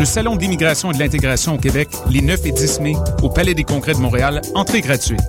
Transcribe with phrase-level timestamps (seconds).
[0.00, 3.52] Le Salon d'immigration et de l'intégration au Québec, les 9 et 10 mai, au Palais
[3.52, 5.20] des Congrès de Montréal, entrée gratuite.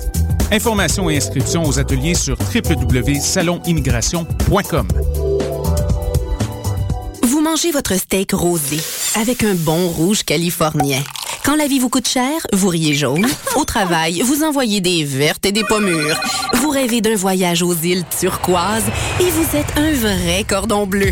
[0.50, 4.88] Informations et inscriptions aux ateliers sur www.salonimmigration.com.
[7.24, 8.80] Vous mangez votre steak rosé
[9.20, 11.04] avec un bon rouge californien.
[11.44, 13.28] Quand la vie vous coûte cher, vous riez jaune.
[13.58, 16.18] Au travail, vous envoyez des vertes et des pommures.
[16.54, 18.88] Vous rêvez d'un voyage aux îles turquoises
[19.20, 21.12] et vous êtes un vrai cordon bleu.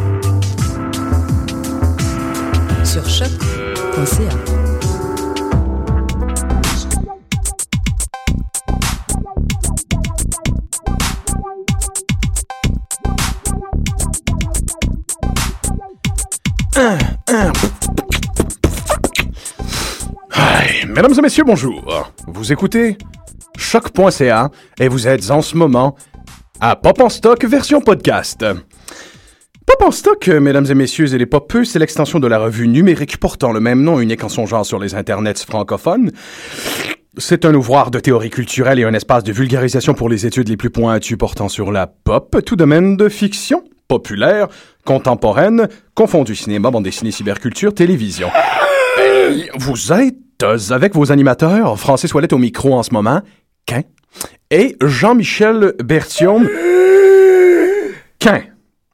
[2.91, 4.27] Sur choc.ca.
[20.85, 22.11] Mesdames et messieurs, bonjour.
[22.27, 22.97] Vous écoutez
[23.57, 24.51] choc.ca
[24.81, 25.95] et vous êtes en ce moment
[26.59, 28.45] à Pop en stock version podcast.
[29.77, 32.67] Pop en stock, euh, mesdames et messieurs, et les popeux, c'est l'extension de la revue
[32.67, 36.11] numérique portant le même nom, unique en son genre sur les internets francophones.
[37.17, 40.57] C'est un ouvroir de théorie culturelle et un espace de vulgarisation pour les études les
[40.57, 44.49] plus pointues portant sur la pop, tout domaine de fiction, populaire,
[44.83, 48.29] contemporaine, confondu cinéma, bande dessinée, cyberculture, télévision.
[49.55, 53.21] Vous êtes avec vos animateurs, Francis Ouellet au micro en ce moment,
[53.65, 53.83] Quin,
[54.49, 56.49] et Jean-Michel Bertium,
[58.19, 58.50] Quin.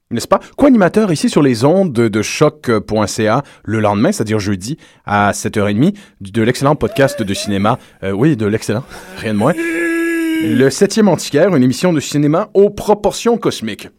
[0.09, 0.39] N'est-ce pas?
[0.55, 6.75] Co-animateur ici sur les ondes de, choc.ca le lendemain, c'est-à-dire jeudi à 7h30, de l'excellent
[6.77, 7.77] podcast de cinéma.
[8.03, 8.85] euh, oui, de l'excellent,
[9.17, 9.53] rien de moins.
[9.55, 13.89] Le septième antiquaire, une émission de cinéma aux proportions cosmiques.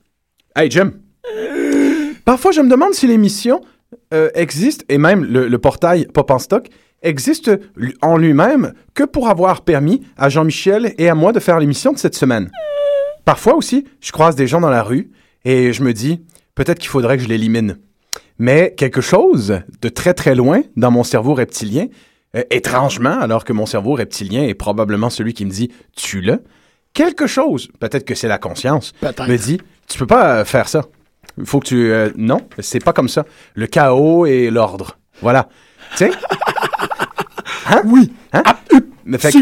[0.57, 0.93] Hey, Jim.
[2.25, 3.61] Parfois, je me demande si l'émission
[4.15, 6.69] euh, existe, et même le, le portail Pop en stock,
[7.03, 7.51] existe
[8.01, 11.99] en lui-même que pour avoir permis à Jean-Michel et à moi de faire l'émission de
[11.99, 12.51] cette semaine.
[13.27, 15.11] Parfois aussi, je croise des gens dans la rue
[15.45, 16.21] et je me dis,
[16.55, 17.79] peut-être qu'il faudrait que je l'élimine.
[18.39, 21.87] Mais quelque chose de très très loin dans mon cerveau reptilien,
[22.37, 26.43] euh, étrangement, alors que mon cerveau reptilien est probablement celui qui me dit, tue-le,
[26.93, 30.85] quelque chose, peut-être que c'est la conscience, me dit, tu peux pas euh, faire ça.
[31.39, 31.91] Il faut que tu...
[31.91, 33.25] euh, non, c'est pas comme ça.
[33.55, 34.99] Le chaos et l'ordre.
[35.21, 35.49] Voilà.
[35.93, 36.11] Tu sais?
[37.71, 37.83] Hein?
[37.85, 38.13] Oui.
[38.33, 38.43] Hein?
[38.73, 38.81] Mais
[39.17, 39.35] fait,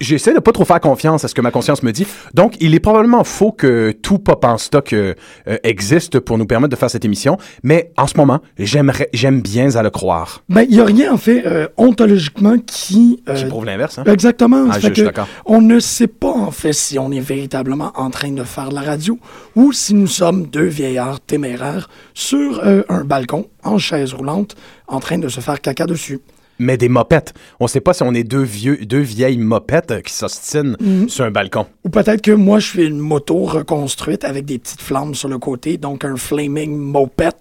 [0.00, 2.06] j'essaie de pas trop faire confiance à ce que ma conscience me dit.
[2.34, 5.14] Donc, il est probablement faux que tout pop en stock euh,
[5.46, 7.38] euh, existe pour nous permettre de faire cette émission.
[7.62, 10.42] Mais en ce moment, j'aimerais, j'aime bien à le croire.
[10.48, 13.22] Ben, il n'y a rien, en fait, euh, ontologiquement qui...
[13.34, 14.04] Qui prouve l'inverse, hein?
[14.06, 14.66] Exactement.
[14.70, 18.10] Ah, fait je que on ne sait pas, en fait, si on est véritablement en
[18.10, 19.18] train de faire de la radio
[19.54, 24.56] ou si nous sommes deux vieillards téméraires sur un balcon, en chaise roulante,
[24.88, 26.20] en train de se faire caca dessus.
[26.62, 27.32] Mais des mopettes.
[27.58, 31.08] On sait pas si on est deux vieux, deux vieilles mopettes qui s'ostinent Mhm.
[31.08, 31.66] sur un balcon.
[31.84, 35.38] Ou peut-être que moi, je suis une moto reconstruite avec des petites flammes sur le
[35.38, 37.32] côté, donc un flaming moped.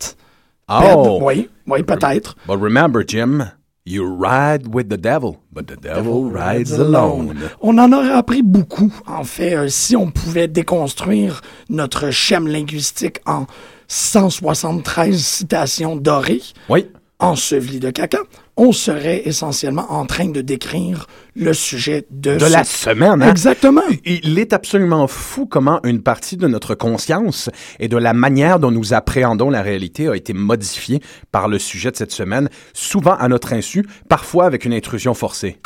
[0.70, 1.20] Oh!
[1.22, 2.36] Oui, oui, peut-être.
[2.48, 3.52] But remember, Jim,
[3.86, 7.36] you ride with the devil, but the devil rides alone.
[7.60, 13.20] On en aurait appris beaucoup, en fait, euh, si on pouvait déconstruire notre schème linguistique
[13.26, 13.48] en
[13.88, 16.86] 173 citations dorées, Oui.
[17.20, 18.20] ensevelies de caca,
[18.60, 23.30] on serait essentiellement en train de décrire le sujet de, De ce- la semaine, hein?
[23.30, 23.82] Exactement.
[24.06, 28.72] Il est absolument fou comment une partie de notre conscience et de la manière dont
[28.72, 31.02] nous appréhendons la réalité a été modifiée
[31.32, 35.58] par le sujet de cette semaine, souvent à notre insu, parfois avec une intrusion forcée.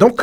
[0.00, 0.20] Donc.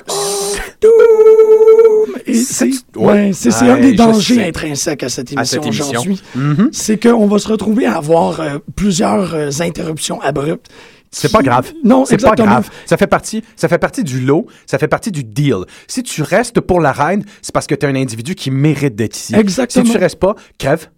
[2.26, 3.32] Et C'est- ouais.
[3.34, 5.90] ouais, un des dangers intrinsèques à cette émission, émission.
[5.90, 6.22] aujourd'hui.
[6.36, 6.70] Mhm.
[6.72, 10.70] C'est qu'on va se retrouver à avoir euh, plusieurs euh, interruptions abruptes.
[11.16, 11.72] C'est pas grave.
[11.84, 12.70] Non, c'est pas grave.
[12.86, 15.58] Ça fait partie, ça fait partie du lot, ça fait partie du deal.
[15.88, 18.96] Si tu restes pour la reine, c'est parce que tu es un individu qui mérite
[18.96, 19.36] d'être ici.
[19.36, 19.86] Exactement.
[19.86, 20.90] Si tu restes pas, crève,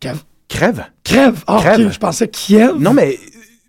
[0.00, 0.18] Kev.
[0.48, 0.84] crève.
[1.04, 1.42] Crève.
[1.46, 1.92] Ah, Crève.
[1.92, 2.74] je pensais Kiev.
[2.78, 3.18] Non mais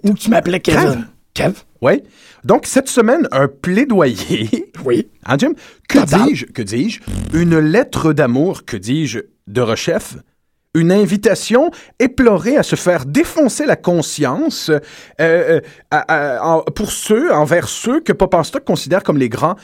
[0.04, 1.08] Ou tu m'appelais Kevin.
[1.34, 1.54] Kev.
[1.82, 2.02] Oui.
[2.44, 4.72] Donc, cette semaine, un plaidoyer.
[4.86, 5.10] Oui.
[5.26, 5.52] Hein, Jim?
[5.90, 6.46] Que dis-je?
[6.46, 7.02] Que dis-je?
[7.34, 10.16] Une lettre d'amour, que dis-je, de rechef?
[10.76, 14.80] Une invitation éplorée à se faire défoncer la conscience euh,
[15.20, 19.56] euh, à- à- en- pour ceux, envers ceux que Pop Stock considère comme les grands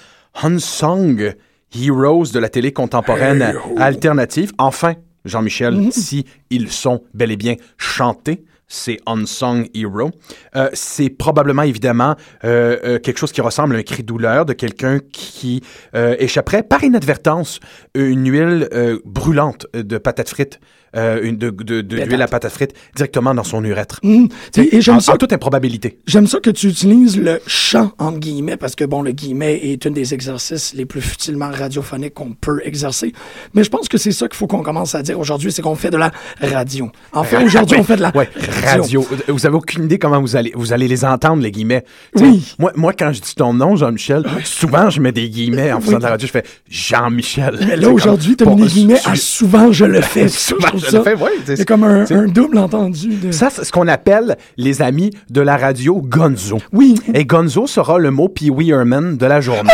[0.42, 1.34] unsung
[1.80, 3.76] heroes de la télé contemporaine Hey, oh.
[3.78, 4.52] alternative.
[4.58, 5.92] Enfin, Jean-Michel, Mhm.
[5.92, 10.10] si ils sont bel et bien chantés, ces unsung heroes,
[10.56, 14.44] euh, c'est probablement évidemment euh, euh, quelque chose qui ressemble à un cri de douleur
[14.48, 15.62] de quelqu'un qui
[15.94, 17.60] échapperait par inadvertance
[17.94, 18.68] une huile
[19.06, 20.60] brûlante de patates frites,
[20.96, 24.00] euh, une, de, de, de l'huile à patates frites directement dans son urètre.
[24.04, 24.30] Mhm.
[24.58, 26.00] Et, et j'aime ça en toute improbabilité.
[26.08, 29.86] J'aime ça que tu utilises le chant entre guillemets parce que bon le guillemet est
[29.86, 33.14] un des exercices les plus futilement radiophoniques qu'on peut exercer.
[33.54, 35.76] Mais je pense que c'est ça qu'il faut qu'on commence à dire aujourd'hui, c'est qu'on
[35.76, 36.12] fait de la
[36.42, 36.90] radio.
[37.14, 38.30] En fait, aujourd'hui, on fait de la ouais,
[38.64, 39.02] radio.
[39.02, 39.18] radio.
[39.28, 41.84] Vous avez aucune idée comment vous allez, vous allez les entendre, les guillemets.
[42.16, 42.56] Oui.
[42.60, 45.98] Moi, moi, quand je dis ton nom, Jean-Michel, souvent, je mets des guillemets en faisant
[45.98, 46.28] de la radio.
[46.28, 47.60] Je fais Jean-Michel.
[47.68, 50.28] Mais là aujourd'hui, tu as mis des guillemets à souvent je le fais.
[50.46, 53.16] Souvent, je ça- ouais, c'est- C'est comme un, c'est- un double entendu.
[53.16, 53.32] De...
[53.32, 56.60] Ça, c'est ce qu'on appelle, les amis de la radio, Gonzo.
[56.74, 56.96] Oui.
[57.14, 59.70] Et Gonzo sera le mot Pee Wee Herman de la journée.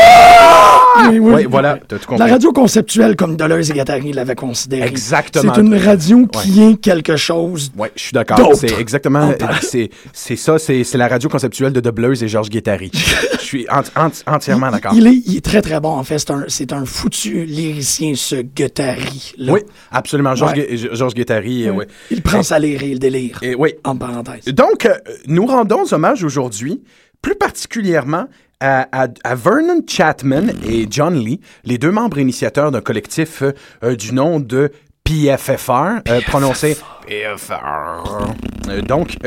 [1.09, 1.45] Oui, oui.
[1.49, 2.25] Voilà, t'as tout compris.
[2.25, 4.87] La radio conceptuelle, comme Deleuze et Guattari l'avaient considéré.
[4.87, 5.53] Exactement.
[5.53, 7.71] C'est une radio qui est quelque chose.
[7.77, 8.55] Oui, je suis d'accord.
[8.55, 9.19] C'est exactement.
[9.21, 9.87] En euh.
[10.13, 12.91] C'est ça, c'est la radio conceptuelle de Debleuse et Georges Guettari.
[13.41, 14.93] Je suis enti- enti- entièrement d'accord.
[14.95, 16.25] Il est, il est très, très bon, en fait.
[16.47, 19.33] C'est un, foutu lyricien, ce Guattari.
[19.37, 19.51] là.
[19.53, 19.59] Oui,
[19.91, 20.35] absolument.
[20.35, 20.77] Georges Ouais.
[20.93, 21.85] Georges Guettari, euh, oui.
[22.11, 23.39] Il prend sa lyre et il délire.
[23.41, 23.73] Et oui.
[23.83, 24.45] En parenthèse.
[24.45, 24.95] Donc, euh,
[25.27, 26.81] nous rendons hommage aujourd'hui,
[27.21, 28.25] plus particulièrement
[28.61, 33.51] à, à- à Vernon Chapman et John Lee, les deux membres initiateurs d'un collectif euh,
[33.83, 34.71] euh, du nom de
[35.03, 36.77] PFFR, euh, prononcé
[37.07, 38.29] PFR.
[38.69, 39.17] Euh, donc,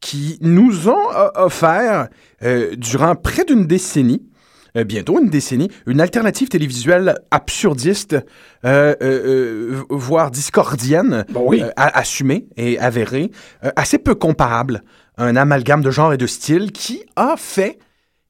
[0.00, 2.08] qui nous ont offert,
[2.76, 4.22] durant près d'une décennie,
[4.86, 8.14] bientôt une décennie, une alternative télévisuelle absurdiste,
[8.64, 11.62] euh, euh, euh, voire discordienne, Bon, oui.
[11.62, 13.30] euh, a- assumée et avérée,
[13.76, 14.82] assez peu comparable,
[15.16, 17.78] un amalgame de genre et de style qui a fait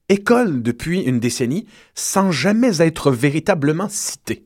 [0.09, 4.45] école depuis une décennie sans jamais être véritablement cité.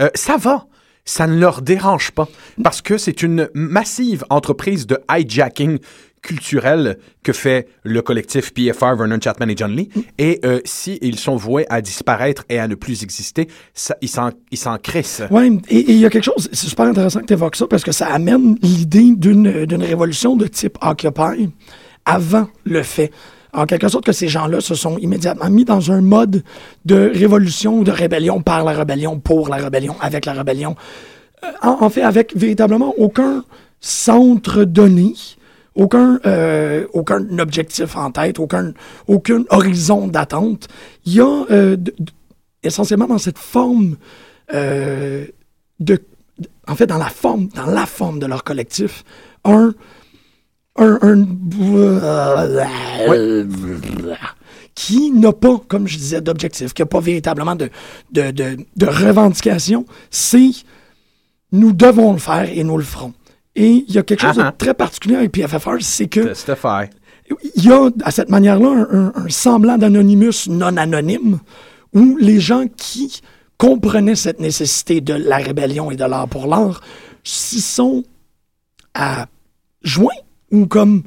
[0.00, 0.66] Euh, ça va.
[1.08, 2.28] Ça ne leur dérange pas
[2.64, 5.78] parce que c'est une massive entreprise de hijacking
[6.20, 9.88] culturel que fait le collectif PFR, Vernon Chapman et John Lee.
[10.18, 13.46] Et euh, si sont voués à disparaître et à ne plus exister,
[14.02, 15.22] ils s'en crissent.
[15.30, 17.84] Ouais, et il y a quelque chose, c'est super intéressant que tu évoques ça parce
[17.84, 21.50] que ça amène l'idée d'une révolution de type Occupy
[22.04, 23.12] avant le fait.
[23.56, 26.44] En quelque sorte que ces gens-là se sont immédiatement mis dans un mode
[26.84, 30.76] de révolution ou de rébellion par la rébellion, pour la rébellion, avec la rébellion.
[31.42, 33.44] Euh, En, fait, avec véritablement aucun
[33.80, 35.14] centre donné,
[35.74, 38.72] aucun, euh, aucun objectif en tête, aucun,
[39.08, 40.68] aucun horizon d'attente.
[41.06, 41.76] Il y a euh,
[42.62, 43.96] essentiellement dans cette forme
[44.52, 46.02] de-
[46.68, 49.04] en fait, dans la forme, dans la forme de leur collectif,
[49.44, 49.74] un,
[50.78, 51.26] un, un-
[54.74, 57.70] qui n'a pas, comme je disais, d'objectif, qui n'a pas véritablement de,
[58.12, 60.50] de, de, de revendication, c'est
[61.52, 63.14] nous devons le faire et nous le ferons.
[63.54, 66.90] Et il y a quelque chose Ah, de très particulier avec PFFR, c'est que Testify.
[67.54, 71.38] il y a à cette manière-là un, un- un semblant d'anonymous non anonyme
[71.94, 73.22] où les gens qui
[73.56, 76.82] comprenaient cette nécessité de la rébellion et de l'art pour l'art
[77.24, 78.04] s'y sont
[78.92, 79.26] à
[79.82, 80.10] joints
[80.52, 81.02] ou comme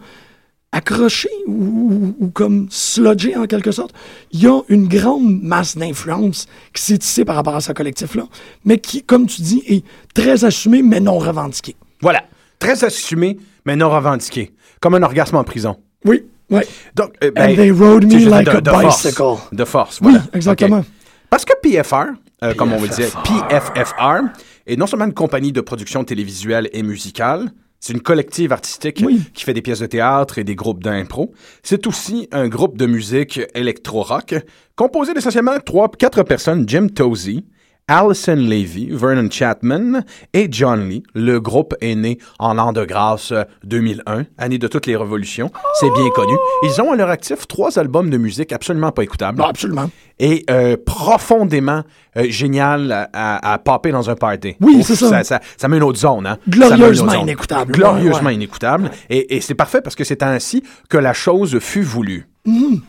[0.72, 3.91] accrochés ou, ou- ou comme slodgés en quelque sorte.
[4.31, 8.25] Il y a une grande masse d'influence qui s'est tissée par rapport à ce collectif-là,
[8.65, 11.75] mais qui, comme tu dis, est très assumée mais non revendiquée.
[12.01, 12.24] Voilà.
[12.60, 14.51] Très assumé, mais non revendiqué.
[14.79, 15.75] Comme un orgasme en prison.
[16.05, 16.62] Oui, oui.
[16.96, 19.03] Donc, euh, And they rode me like a de force.
[19.05, 19.36] bicycle.
[19.51, 20.25] De force, Oui, voilà.
[20.34, 20.79] exactement.
[20.79, 20.86] OK.
[21.31, 22.12] Parce que PFR,
[22.43, 24.22] euh, comme on va dire, PFFR,
[24.67, 27.50] est non seulement une compagnie de production télévisuelle et musicale,
[27.80, 29.22] c'est une collective artistique Oui.
[29.34, 31.34] qui fait des pièces de théâtre et des groupes d'impro.
[31.64, 34.36] C'est aussi un groupe de musique électro-rock
[34.76, 37.46] composé d'essentiellement trois, quatre personnes, Jim Tozy,
[37.89, 40.01] Allison Levy, Vernon Chapman
[40.34, 41.01] et John Lee.
[41.15, 45.51] Le groupe est né en l'an de grâce euh, 2001, année de toutes les révolutions.
[45.79, 46.34] C'est bien connu.
[46.63, 49.89] Ils ont à leur actif trois albums de musique absolument pas écoutables Non, absolument.
[50.19, 51.84] et euh, profondément
[52.17, 54.55] euh, génial à, à, à popper dans un party.
[54.62, 55.10] Oui, c'est ça.
[55.10, 55.24] ça.
[55.24, 56.27] Ça, ça met une autre zone.
[56.27, 56.38] Hein?
[56.48, 57.22] Glorieusement zone.
[57.22, 57.72] inécoutable.
[57.74, 58.91] Glorieusement Ouais, inécoutable.
[59.10, 62.27] Et, et c'est parfait parce que c'est ainsi que la chose fut voulue.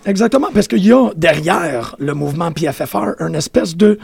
[0.07, 3.99] Exactement, parce qu'il y a derrière le mouvement PFFR une espèce de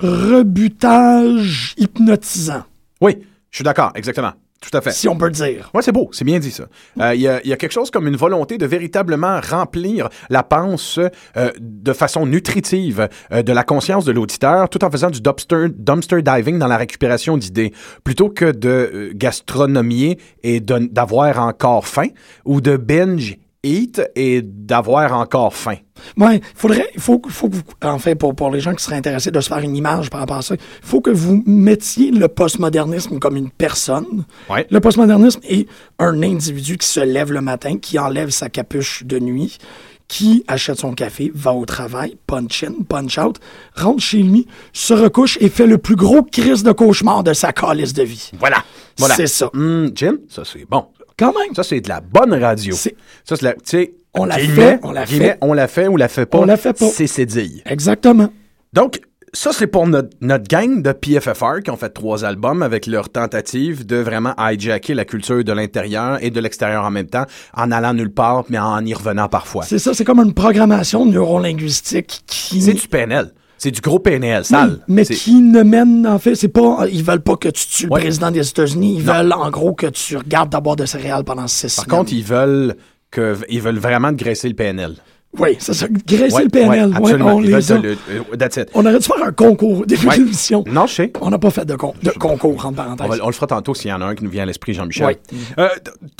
[0.00, 2.64] rebutage hypnotisant.
[3.00, 3.18] Oui,
[3.50, 4.32] je suis d'accord, exactement.
[4.60, 4.90] Tout à fait.
[4.90, 5.70] si on peut le dire.
[5.72, 6.64] Ouais, c'est beau, c'est bien dit ça.
[7.00, 10.08] Euh, Il y, a, il y a quelque chose comme une volonté de véritablement remplir
[10.30, 10.98] la panse
[11.36, 15.66] euh, de façon nutritive euh, de la conscience de l'auditeur, tout en faisant du dumpster,
[15.70, 22.08] dumpster diving dans la récupération d'idées, plutôt que de euh, gastronomier et d'avoir encore faim,
[22.44, 25.76] ou de binge eat et d'avoir encore faim.
[26.16, 28.96] Ouais, faudrait, il faut, faut que vous, en fait, pour, pour les gens qui seraient
[28.96, 32.12] intéressés de se faire une image par rapport à ça, il faut que vous mettiez
[32.12, 34.24] le postmodernisme comme une personne.
[34.48, 34.66] Ouais.
[34.70, 35.66] Le postmodernisme est
[35.98, 39.58] un individu qui se lève le matin, qui enlève sa capuche de nuit,
[40.06, 43.38] qui achète son café, va au travail, punch in, punch out,
[43.74, 47.52] rentre chez lui, se recouche et fait le plus gros crise de cauchemar de sa
[47.52, 48.30] calice de vie.
[48.38, 48.64] Voilà.
[48.96, 49.14] voilà.
[49.14, 49.50] C'est ça.
[49.52, 50.86] Hum, Jim, ça c'est bon.
[51.18, 51.54] Quand même.
[51.54, 52.74] Ça, c'est de la bonne radio.
[52.74, 52.94] C'est-
[53.24, 53.52] Ça, c'est la.
[53.54, 55.38] Tu sais, On l'a fait, on l'a fait.
[55.40, 56.38] On l'a fait ou l'a fait pas.
[56.38, 56.86] On l'a fait pas.
[56.88, 57.62] C'est Cédille.
[57.66, 58.28] Exactement.
[58.72, 59.00] Donc,
[59.34, 63.10] ça, c'est pour notre, notre gang de PFFR qui ont fait trois albums avec leur
[63.10, 67.70] tentative de vraiment hijacker la culture de l'intérieur et de l'extérieur en même temps, en
[67.70, 69.64] allant nulle part, mais en y revenant parfois.
[69.64, 72.62] C'est ça, c'est comme une programmation neurolinguistique qui.
[72.62, 73.32] C'est du PNL.
[73.58, 74.78] C'est du gros PNL, sale.
[74.88, 77.98] mais qui ne mène, en fait, c'est pas, ils veulent pas que tu tues Ouais.
[78.00, 79.12] le président des États-Unis, ils Non.
[79.14, 81.98] veulent, en gros, que tu regardes ta boîte de céréales pendant six Par semaines.
[81.98, 82.76] contre, ils veulent
[83.10, 84.94] que, ils veulent vraiment graisser le PNL.
[85.38, 85.86] Oui, c'est ça.
[86.06, 87.34] Graisser Ouais, le PNL, ouais, ouais, absolument.
[87.34, 87.78] on les a.
[87.78, 88.68] le- euh, that's it.
[88.72, 90.64] On aurait dû faire un concours au début de l'émission.
[90.66, 91.12] Non, je sais.
[91.20, 93.06] On n'a pas fait de, con- de concours, entre parenthèses.
[93.06, 94.46] On, va- on le fera tantôt s'il y en a un qui nous vient à
[94.46, 95.16] l'esprit, Jean-Michel.
[95.58, 95.68] Euh,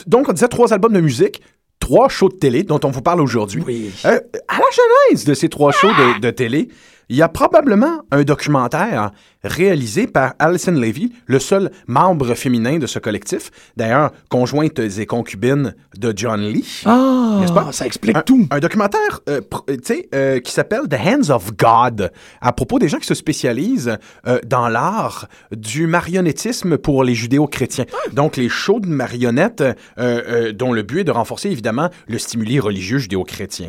[0.06, 1.40] donc, on disait trois albums de musique,
[1.80, 3.62] trois shows de télé dont on vous parle aujourd'hui.
[3.66, 3.90] Oui.
[4.04, 4.64] Euh, à la
[5.10, 6.68] genèse de ces trois shows de, de télé,
[7.08, 9.12] il y a probablement un documentaire
[9.44, 15.74] réalisé par Alison Levy, le seul membre féminin de ce collectif, d'ailleurs conjointe et concubine
[15.96, 16.82] de John Lee.
[16.84, 17.70] Ah, N'est-ce pas?
[17.72, 18.46] ça explique un, tout.
[18.50, 19.40] Un documentaire, euh,
[19.70, 23.06] euh, tu sais, euh, qui s'appelle The Hands of God, à propos des gens qui
[23.06, 27.86] se spécialisent euh, dans l'art du marionnettisme pour les judéo-chrétiens.
[28.12, 29.64] Donc, les shows de marionnettes,
[29.98, 33.68] euh, dont le but est de renforcer, évidemment, le stimuli religieux judéo-chrétien.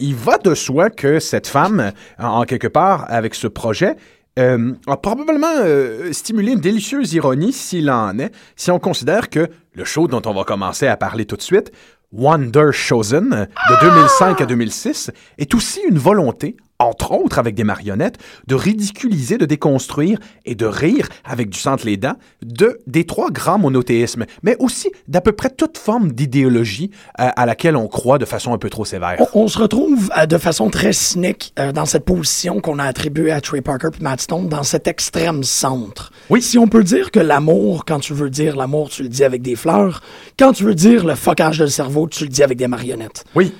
[0.00, 3.94] Il va de soi que cette femme, en, en quelque part, avec ce projet,
[4.38, 9.48] euh, a probablement euh, stimulé une délicieuse ironie, s'il en est, si on considère que
[9.72, 11.72] le show dont on va commencer à parler tout de suite,
[12.12, 18.16] Wonder Chosen, de 2005 à 2006, est aussi une volonté, entre autres avec des marionnettes,
[18.46, 23.30] de ridiculiser, de déconstruire et de rire avec du centre les dents de, des trois
[23.30, 26.90] grands monothéismes, mais aussi d'à peu près toute forme d'idéologie
[27.20, 29.16] euh, à laquelle on croit de façon un peu trop sévère.
[29.34, 32.84] On, on se retrouve euh, de façon très cynique euh, dans cette position qu'on a
[32.84, 36.12] attribuée à Trey Parker et Matt Stone, dans cet extrême centre.
[36.30, 36.42] Oui.
[36.42, 39.42] Si on peut dire que l'amour, quand tu veux dire l'amour, tu le dis avec
[39.42, 40.02] des fleurs.
[40.38, 43.24] Quand tu veux dire le focage de cerveau, tu le dis avec des marionnettes.
[43.34, 43.52] Oui.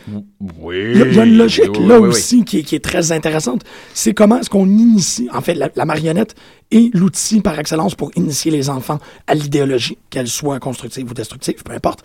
[0.60, 0.92] Oui.
[0.94, 2.08] Il y, a- une logique Oui, là oui, oui.
[2.08, 3.62] aussi Qui, qui est très intéressante.
[3.94, 6.34] C'est comment est-ce qu'on initie, en fait, la, la marionnette
[6.70, 11.62] est l'outil par excellence pour initier les enfants à l'idéologie, qu'elle soit constructive ou destructive,
[11.62, 12.02] peu importe.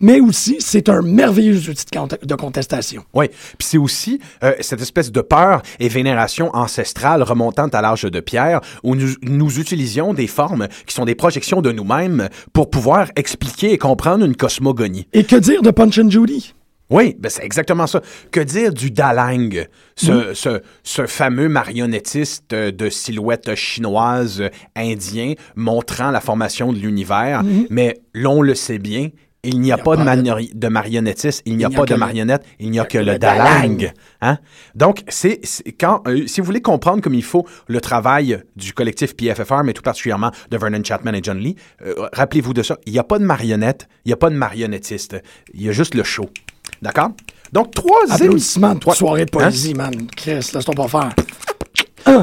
[0.00, 1.84] Mais aussi, c'est un merveilleux outil
[2.22, 3.02] de contestation.
[3.14, 8.02] Oui, puis c'est aussi euh, cette espèce de peur et vénération ancestrale remontant à l'âge
[8.02, 12.70] de pierre où nous, nous utilisions des formes qui sont des projections de nous-mêmes pour
[12.70, 15.08] pouvoir expliquer et comprendre une cosmogonie.
[15.12, 16.54] Et que dire de Punch and Judy?
[16.90, 18.00] Oui, ben c'est exactement ça.
[18.30, 25.34] Que dire du Dalang, ce, ce, ce fameux marionnettiste euh, de silhouette chinoise euh, indien
[25.54, 29.08] montrant la formation de l'univers, mais l'on le sait bien,
[29.44, 31.92] il n'y a, pas, de, pas de- mari- de marionnettiste, il n'y a pas de
[31.94, 33.76] le- marionnette, il n'y a que le le Dalang.
[33.78, 33.92] Dalang.
[34.20, 34.38] Hein?
[34.74, 35.40] Donc, c'est-
[35.78, 39.74] quand euh, si vous voulez comprendre comme il faut le travail du collectif PFFR, mais
[39.74, 41.54] tout particulièrement de Vernon Chapman et John Lee,
[41.86, 42.78] euh, rappelez-vous de ça.
[42.86, 45.16] Il n'y a pas de marionnette, il n'y a pas de marionnettiste.
[45.54, 46.28] Il y a juste le show.
[46.82, 47.10] D'accord?
[47.52, 48.06] Donc, trois
[48.74, 49.38] de Trois- soirée de Hein?
[49.44, 49.92] poésie, man.
[50.16, 51.10] Chris, laisse-toi pas faire.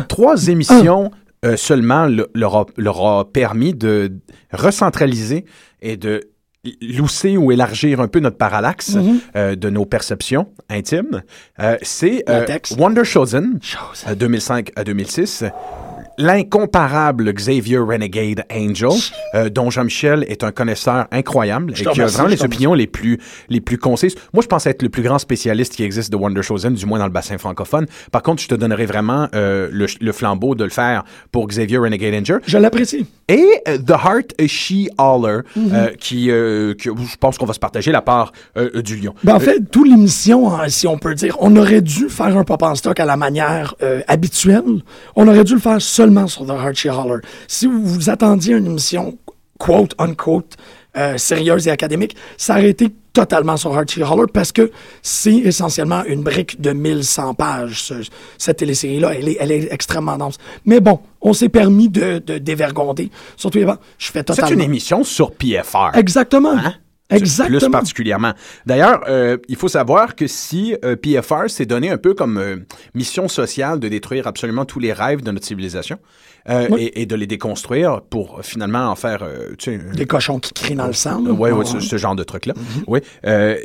[0.08, 1.12] trois émissions
[1.46, 4.14] euh, seulement le- leur, a, leur a permis de
[4.52, 5.46] recentraliser
[5.82, 6.22] et de
[6.82, 8.98] lousser ou élargir un peu notre parallaxe
[9.36, 11.22] euh, de nos perceptions intimes.
[11.60, 12.24] Euh, C'est.
[12.80, 14.10] Wonder Chosen, Chosen.
[14.12, 15.44] euh, 2005 à 2006.
[16.18, 18.90] L'incomparable Xavier Renegade Angel,
[19.34, 23.20] euh, dont Jean-Michel est un connaisseur incroyable et qui a vraiment les opinions les plus,
[23.50, 24.16] les plus concises.
[24.34, 27.00] Moi, je pense être le plus grand spécialiste qui existe de Wonder Chosen, du moins
[27.00, 27.86] dans le bassin francophone.
[28.12, 31.78] Par contre, je te donnerai vraiment euh, le, le flambeau de le faire pour Xavier
[31.80, 32.40] Renegade Angel.
[32.48, 33.06] Je l'apprécie.
[33.28, 37.92] Et euh, The Heart She Holler, euh, qui, euh, je pense qu'on va se partager
[37.92, 38.32] la part
[38.84, 39.16] du lion.
[39.24, 42.44] Ben, en fait, toute l'émission, hein, si on peut dire, on aurait dû faire un
[42.44, 43.76] pop en stock à la manière
[44.08, 44.84] habituelle.
[45.16, 47.22] On aurait dû le faire seulement sur The Archie Holler.
[47.48, 49.18] Si vous vous attendiez à une émission,
[49.58, 50.56] quote, unquote,
[50.98, 52.16] euh, sérieuse et académique,
[52.70, 54.72] été totalement sur Archie Holler parce que
[55.02, 57.82] c'est essentiellement une brique de 1100 pages.
[57.84, 57.94] ce-
[58.38, 60.38] cette télésérie-là, elle est, elle est extrêmement dense.
[60.66, 63.10] Mais bon, on s'est permis de, de dévergonder.
[63.38, 63.66] Surtout, je
[64.12, 64.52] fais C'est totalement...
[64.52, 65.92] une émission sur PFR.
[65.96, 66.58] Exactement.
[66.58, 66.74] Hein?
[67.10, 67.60] Exactement.
[67.60, 68.34] Plus particulièrement.
[68.66, 72.58] D'ailleurs, euh, il faut savoir que si euh, PFR s'est donné un peu comme euh,
[72.96, 76.00] mission sociale de détruire absolument tous les rêves de notre civilisation
[76.50, 76.84] euh, Oui.
[76.84, 80.40] et, et de les déconstruire pour euh, finalement en faire, euh, tu sais, Des cochons
[80.40, 81.22] qui crient dans le sang.
[81.26, 82.54] oui, Ouais, ce, genre de truc-là.
[82.88, 83.00] Oui.
[83.26, 83.58] Euh,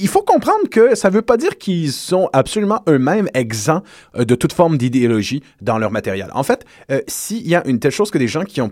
[0.00, 3.82] il faut comprendre que ça ne veut pas dire qu'ils sont absolument eux-mêmes exempts
[4.16, 6.30] de toute forme d'idéologie dans leur matériel.
[6.34, 6.64] En fait,
[7.08, 8.70] s'il y a une telle chose que des gens qui ont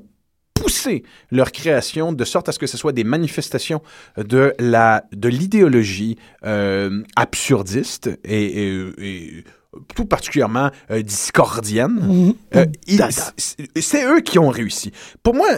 [0.55, 3.81] poussé leur création de sorte à ce que ce soit des manifestations
[4.19, 9.45] de la de l'idéologie euh, absurdiste et, et- et
[9.95, 12.35] tout particulièrement euh, discordienne.
[12.57, 13.33] Euh, Dada.
[13.37, 14.93] c'est c'est eux qui ont réussi.
[15.23, 15.49] Pour moi,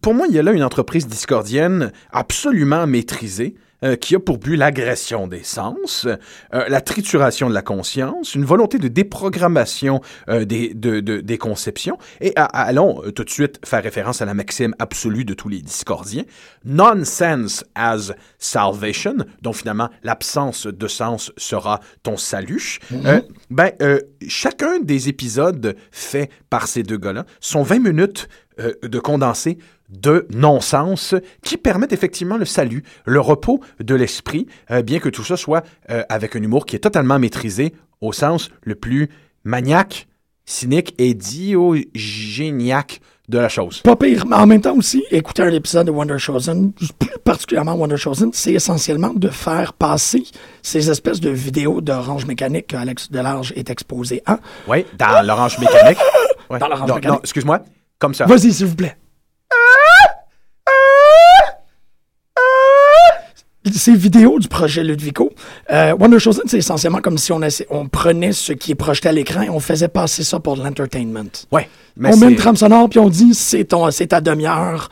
[0.00, 3.54] pour moi, il y a là une entreprise discordienne absolument maîtrisée.
[3.84, 8.44] Euh, qui a pour but l'agression des sens, euh, la trituration de la conscience, une
[8.44, 11.98] volonté de déprogrammation euh, des, de- de- des conceptions.
[12.20, 15.60] Et à- allons tout de suite faire référence à la maxime absolue de tous les
[15.62, 16.24] discordiens.
[16.64, 22.78] Nonsense as salvation, donc finalement l'absence de sens sera ton salut.
[23.06, 23.20] Euh,
[23.50, 23.72] ben,
[24.26, 28.28] chacun des épisodes faits par ces deux gars-là sont 20 minutes
[28.82, 29.58] de condensé
[29.90, 35.24] de non-sens qui permettent effectivement le salut, le repos de l'esprit, euh, bien que tout
[35.24, 39.08] ça soit euh, avec un humour qui est totalement maîtrisé au sens le plus
[39.44, 40.08] maniaque,
[40.44, 43.80] cynique et diogéniaque de la chose.
[43.82, 47.74] Pas pire, mais en même temps aussi, écouter un épisode de Wonder Chosen, plus particulièrement
[47.74, 50.24] Wonder Chosen, c'est essentiellement de faire passer
[50.62, 54.40] ces espèces de vidéos d'orange mécanique que Alex Delarge est exposé à.
[54.66, 55.98] Oui, dans l'orange mécanique.
[56.50, 56.58] Ouais.
[56.58, 57.08] Dans l'orange mécanique.
[57.08, 57.62] non, excuse-moi,
[58.00, 58.26] comme ça.
[58.26, 58.96] Vas-y, s'il vous plaît.
[63.72, 65.30] Ces vidéos du projet Ludvico,
[65.70, 69.08] euh, Wonder Chosen, c'est essentiellement comme si on, essa- on prenait ce qui est projeté
[69.08, 71.30] à l'écran et on faisait passer ça pour de l'entertainment.
[71.52, 74.88] Ouais, mais on met une trame sonore puis on dit c'est ton c'est ta demi-heure,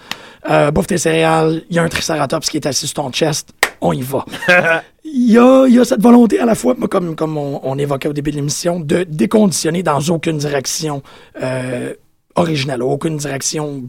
[0.50, 3.50] euh, bouffe tes céréales, il y a un triceratops qui est assis sur ton chest,
[3.80, 4.24] on y va.
[5.10, 7.78] Il y a, il y a cette volonté à la fois, comme, comme on, on
[7.78, 11.02] évoquait au début de l'émission, de déconditionner dans aucune direction
[11.42, 11.94] euh,
[12.34, 13.84] originale, aucune direction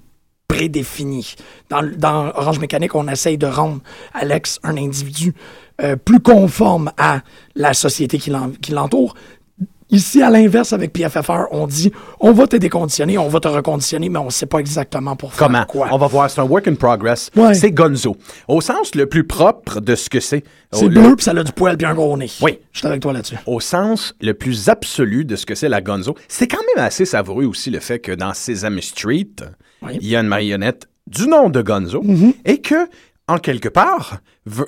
[0.49, 1.35] prédéfinie.
[1.69, 3.79] Dans, dans Orange Mécanique, on essaye de rendre
[4.13, 5.33] Alex un individu
[5.81, 7.21] euh, plus conforme à
[7.55, 9.13] la société qui l'en- qui l'entoure.
[9.91, 14.09] Ici, à l'inverse, avec PFFR, on dit on va te déconditionner, on va te reconditionner,
[14.09, 15.65] mais on ne sait pas exactement pour faire Comment?
[15.65, 15.87] quoi.
[15.91, 17.31] On va voir, c'est un work in progress.
[17.35, 17.55] Ouais.
[17.55, 18.15] C'est Gonzo.
[18.47, 20.43] Au sens le plus propre de ce que c'est.
[20.71, 22.29] C'est Au- bleu, puis ça a du poil bien gros nez.
[22.41, 22.59] Oui.
[22.71, 23.37] Je suis avec toi là-dessus.
[23.47, 27.05] au sens le plus absolu de ce que c'est la Gonzo, c'est quand même assez
[27.05, 29.27] savoureux aussi le fait que dans Sesame Street,
[29.81, 29.97] Oui.
[30.01, 32.03] il y a une marionnette du nom de Gonzo
[32.45, 32.87] et que,
[33.27, 34.19] en quelque part,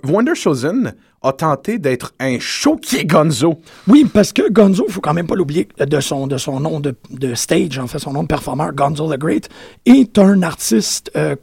[0.04, 0.93] Wonder Chosen
[1.24, 3.60] a tenté d'être un show qui est Gonzo.
[3.88, 6.80] Oui, parce que Gonzo, il faut quand même pas l'oublier de son, de son nom
[6.80, 9.50] de, de stage, en fait, son nom de performeur, Gonzo the Great,
[9.86, 11.12] est un artiste.
[11.15, 11.36] euh,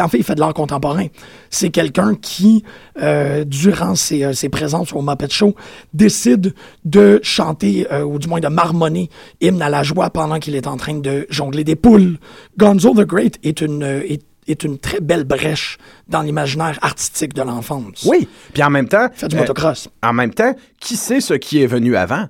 [0.00, 1.06] en fait, il fait de l'art contemporain.
[1.50, 2.64] C'est quelqu'un qui,
[3.00, 5.54] euh, durant ses, euh, ses présences au Muppet Show,
[5.94, 9.10] décide de chanter, euh, ou du moins de marmonner
[9.40, 12.18] hymne à la joie pendant qu'il est en train de jongler des poules.
[12.58, 14.02] Gonzo the Great est une, euh,
[14.48, 15.78] est une très belle brèche
[16.08, 18.04] dans l'imaginaire artistique de l'enfance.
[18.06, 18.28] Oui.
[18.52, 19.08] Puis en même temps.
[19.14, 19.88] Fait du euh, motocross.
[20.02, 22.26] En même temps, qui sait ce qui est venu avant?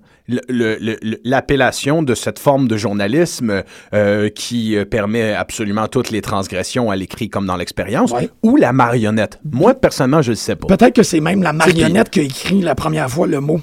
[1.24, 3.62] L'appellation de cette forme de journalisme
[3.94, 8.28] euh, qui euh, permet absolument toutes les transgressions à l'écrit comme dans l'expérience, Ouais.
[8.42, 9.38] ou la marionnette?
[9.50, 10.66] Moi, personnellement, je ne sais pas.
[10.66, 13.60] Peut-être que c'est même la marionnette qui a écrit la première fois le mot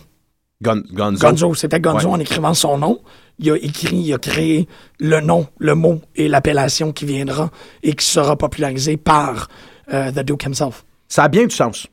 [0.63, 1.27] Gon- Gonzo.
[1.27, 1.53] Gonzo.
[1.53, 2.13] C'était Gonzo Ouais.
[2.15, 2.99] en écrivant son nom.
[3.39, 4.67] Il a écrit, il a créé
[4.99, 7.49] le nom, le mot et l'appellation qui viendra
[7.83, 9.49] et qui sera popularisé par
[9.91, 10.85] euh, The Duke himself.
[11.07, 11.87] Ça a bien du sens.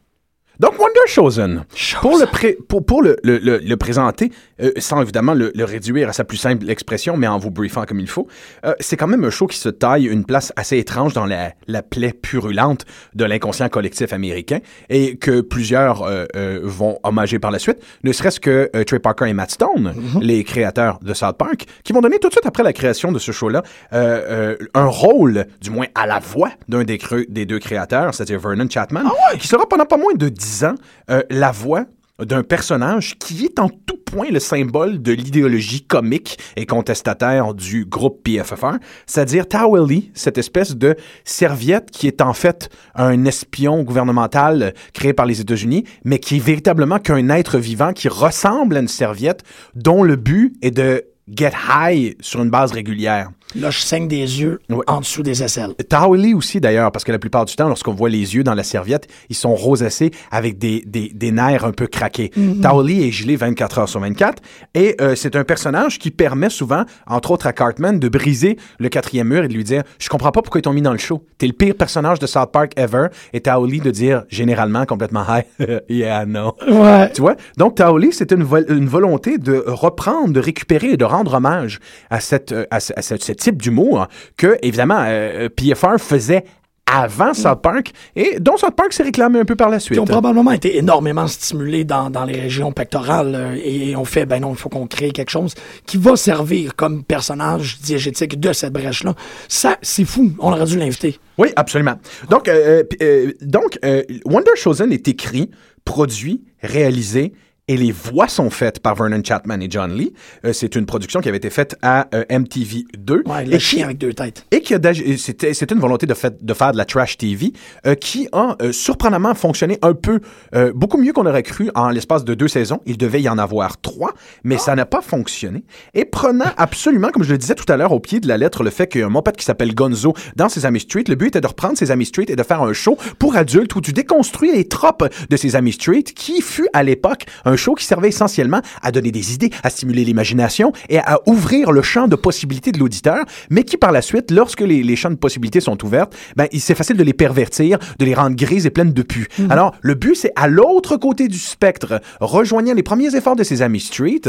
[0.61, 1.65] Donc, Wonder Chosen,
[2.03, 4.31] pour le, pré- pour, pour le, le- le- le présenter,
[4.63, 7.85] euh, sans évidemment le, le réduire à sa plus simple expression, mais en vous briefant
[7.85, 8.27] comme il faut,
[8.65, 11.53] euh, c'est quand même un show qui se taille une place assez étrange dans la,
[11.67, 17.51] la plaie purulente de l'inconscient collectif américain et que plusieurs euh, euh, vont hommager par
[17.51, 21.37] la suite, ne serait-ce que euh, Trey Parker et Matt Stone, les créateurs de South
[21.37, 24.67] Park, qui vont donner tout de suite après la création de ce show-là euh, euh,
[24.75, 29.03] un rôle, du moins à la voix, d'un des, des deux créateurs, c'est-à-dire Vernon Chapman,
[29.39, 30.75] qui sera pendant pas moins de 10 ans
[31.11, 31.85] euh, la voix
[32.25, 37.85] d'un personnage qui est en tout point le symbole de l'idéologie comique et contestataire du
[37.85, 44.63] groupe PFFR, c'est-à-dire Taweli, cette espèce de serviette qui est en fait un espion gouvernemental
[44.63, 48.81] euh, créé par les États-Unis, mais qui est véritablement qu'un être vivant qui ressemble à
[48.81, 49.43] une serviette
[49.75, 53.31] dont le but est de get high sur une base régulière.
[53.57, 55.75] Là, je saigne des yeux en dessous des aisselles.
[55.89, 58.63] Taoli aussi, d'ailleurs, parce que la plupart du temps, lorsqu'on voit les yeux dans la
[58.63, 62.31] serviette, ils sont rosacés avec des, des, des nerfs un peu craqués.
[62.63, 64.43] Taoli est gelé 24 heures sur 24
[64.75, 68.89] et euh, c'est un personnage qui permet souvent, entre autres à Cartman, de briser le
[68.89, 70.99] quatrième mur et de lui dire «Je comprends pas pourquoi ils t'ont mis dans le
[70.99, 71.25] show.
[71.39, 75.43] T'es le pire personnage de South Park ever.» Et Taoli de dire, généralement, complètement «Hi,
[75.89, 77.11] yeah, no.» Ouais.
[77.13, 77.37] Tu vois?
[77.57, 82.21] Donc, Taoli, c'était une, une volonté de reprendre, de récupérer et de rendre hommage à,
[82.21, 86.45] cette, euh, à, ce, à ce- ce type d'humour que, évidemment, euh, PFR faisait
[86.91, 89.95] avant South Park et dont South Park s'est réclamé un peu par la suite.
[89.95, 94.27] Qui ont probablement été énormément stimulés dans, dans les régions pectorales euh, et on fait,
[94.27, 95.55] ben non, il faut qu'on crée quelque chose
[95.87, 99.15] qui va servir comme personnage diégétique de cette brèche-là.
[99.49, 100.33] Ça, c'est fou.
[100.41, 101.19] On aurait dû l'inviter.
[101.39, 101.95] Oui, absolument.
[102.29, 105.51] Donc, euh, euh, donc euh, Wonder Chosen est écrit,
[105.85, 107.33] produit, réalisé
[107.71, 110.13] et les voix sont faites par Vernon Chapman et John Lee.
[110.45, 113.23] Euh, c'est une production qui avait été faite à euh, MTV 2.
[113.27, 114.45] Ouais, et le qui- chien avec deux têtes.
[114.51, 117.53] et qui et c'était c'était une volonté de, fait, de faire de la trash TV
[117.87, 120.19] euh, qui a euh, surprenamment fonctionné un peu
[120.57, 122.81] euh, beaucoup mieux qu'on aurait cru en l'espace de deux saisons.
[122.87, 125.63] Il devait y en avoir trois, mais ça n'a pas fonctionné.
[125.95, 128.65] Et prenant absolument, comme je le disais tout à l'heure, au pied de la lettre,
[128.65, 131.29] le fait qu'il y a un moped qui s'appelle Gonzo dans Sesame Street, le but
[131.29, 134.51] était de reprendre Sesame Street et de faire un show pour adultes où tu déconstruis
[134.53, 138.91] les tropes de Sesame Street, qui fut à l'époque un show qui servait essentiellement à
[138.91, 143.25] donner des idées, à stimuler l'imagination et à ouvrir le champ de possibilités de l'auditeur,
[143.51, 146.75] mais qui par la suite, lorsque les, les champs de possibilités sont ouvertes, ben, c'est
[146.75, 149.29] facile de les pervertir, de les rendre grises et pleines de pu.
[149.49, 153.79] Alors, le but, c'est à l'autre côté du spectre, rejoignant les premiers efforts de Sesame
[153.79, 154.23] Street,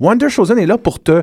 [0.00, 1.22] Wonder Chosen est là pour te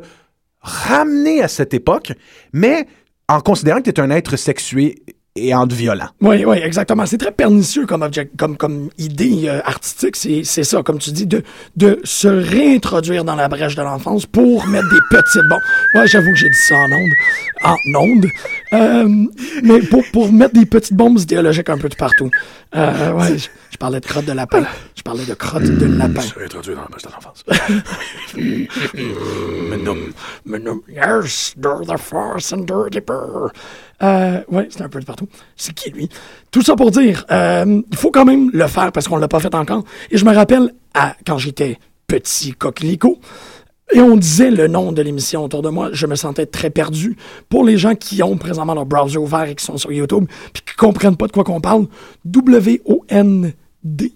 [0.62, 2.13] ramener à cette époque,
[2.54, 2.88] mais
[3.28, 5.04] en considérant que tu es un être sexué
[5.36, 6.10] et en violent.
[6.20, 7.06] Oui, oui, exactement.
[7.06, 10.17] C'est très pernicieux comme, object, comme, comme idée euh, artistique.
[10.17, 11.41] C'est, c'est ça, comme tu dis, de,
[11.78, 15.62] de se réintroduire dans la brèche de l'enfance pour mettre des petites bombes.
[15.96, 17.12] Ouais, j'avoue que j'ai dit ça en onde.
[17.63, 18.26] En onde.
[18.74, 19.08] Euh,
[19.63, 22.30] mais pour, pour mettre des petites bombes idéologiques un peu de partout.
[22.76, 24.65] Euh, ouais, je, je parlais de crotte de lapin.
[24.98, 26.24] Je parlais de crotte de lapin.
[26.44, 27.46] Introduit dans la brèche de l'enfance.
[30.46, 33.52] Mais non, yes, they're the force and deeper.
[34.02, 35.28] Euh, ouais, c'est un peu de partout.
[35.56, 36.10] C'est qui, lui?
[36.50, 39.40] Tout ça pour dire, euh, il faut quand même le faire parce qu'on l'a pas
[39.40, 39.84] fait encore.
[40.10, 43.20] Et je me rappelle, à, quand j'étais petit coquelicot,
[43.94, 47.18] et on disait le nom de l'émission autour de moi, je me sentais très perdu.
[47.50, 50.64] Pour les gens qui ont présentement leur browser ouvert et qui sont sur YouTube, puis
[50.66, 51.88] qui comprennent pas de quoi qu'on parle,
[52.26, 54.14] W-O-N-D.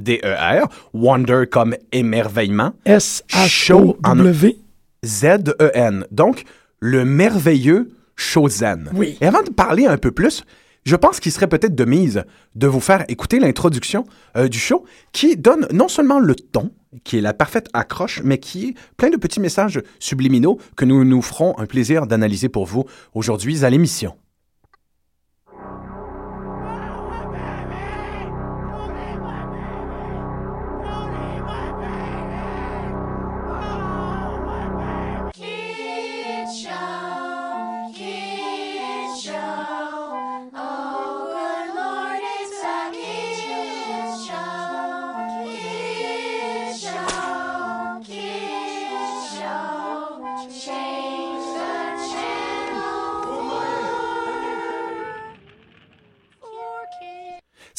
[0.00, 4.56] D-E-R, Wonder comme émerveillement, S-H-O-W.
[5.04, 6.06] Z-E-N.
[6.10, 6.44] Donc,
[6.80, 8.90] le merveilleux Chosen.
[8.94, 9.16] Oui.
[9.20, 10.44] Et avant de parler un peu plus,
[10.84, 14.04] je pense qu'il serait peut-être de mise de vous faire écouter l'introduction
[14.36, 16.70] euh, du show qui donne non seulement le ton,
[17.04, 21.04] qui est la parfaite accroche, mais qui est plein de petits messages subliminaux que nous
[21.04, 24.14] nous ferons un plaisir d'analyser pour vous aujourd'hui à l'émission.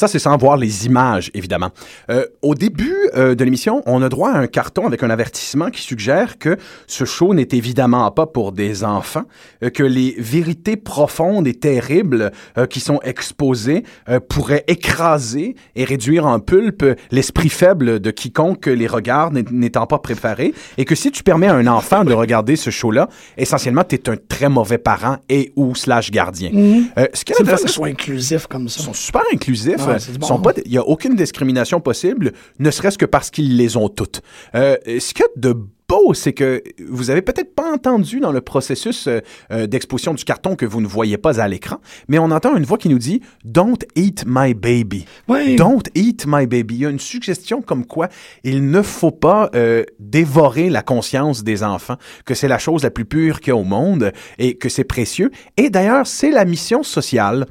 [0.02, 1.70] Ça, c'est sans voir les images, évidemment.
[2.10, 5.70] Euh, au début euh, de l'émission, on a droit à un carton avec un avertissement
[5.70, 9.26] qui suggère que ce show n'est évidemment pas pour des enfants,
[9.64, 12.32] euh, que les vérités profondes et terribles
[12.72, 13.84] qui sont exposées
[14.28, 20.00] pourraient écraser et réduire en pulpe l'esprit faible de quiconque les regarde n'é- n'étant pas
[20.00, 23.96] préparé, et que si tu permets à un enfant de regarder ce show-là, essentiellement, tu
[23.98, 26.50] es un très mauvais parent et ou slash gardien.
[26.98, 28.78] Euh, ce qui est fait intéressant, que ce soit inclusif comme ça.
[28.82, 29.86] ils sont super inclusifs.
[29.88, 30.28] Ouais, bon.
[30.28, 33.90] Sont pas, il n'y a aucune discrimination possible, ne serait-ce que parce qu'ils les ont
[33.90, 34.22] toutes.
[34.56, 35.56] Euh, ce qu'il y a de
[35.92, 39.20] beau, c'est que vous avez peut-être pas entendu dans le processus euh,
[39.52, 41.78] euh, d'exposition du carton que vous ne voyez pas à l'écran,
[42.08, 45.06] mais on entend une voix qui nous dit Don't eat my baby.
[45.28, 45.56] Ouais.
[45.56, 46.76] Don't eat my baby.
[46.76, 48.08] Il y a une suggestion comme quoi
[48.44, 52.92] il ne faut pas euh, dévorer la conscience des enfants, que c'est la chose la
[52.92, 55.32] plus pure qu'il y a au monde et que c'est précieux.
[55.58, 57.46] Et d'ailleurs, c'est la mission sociale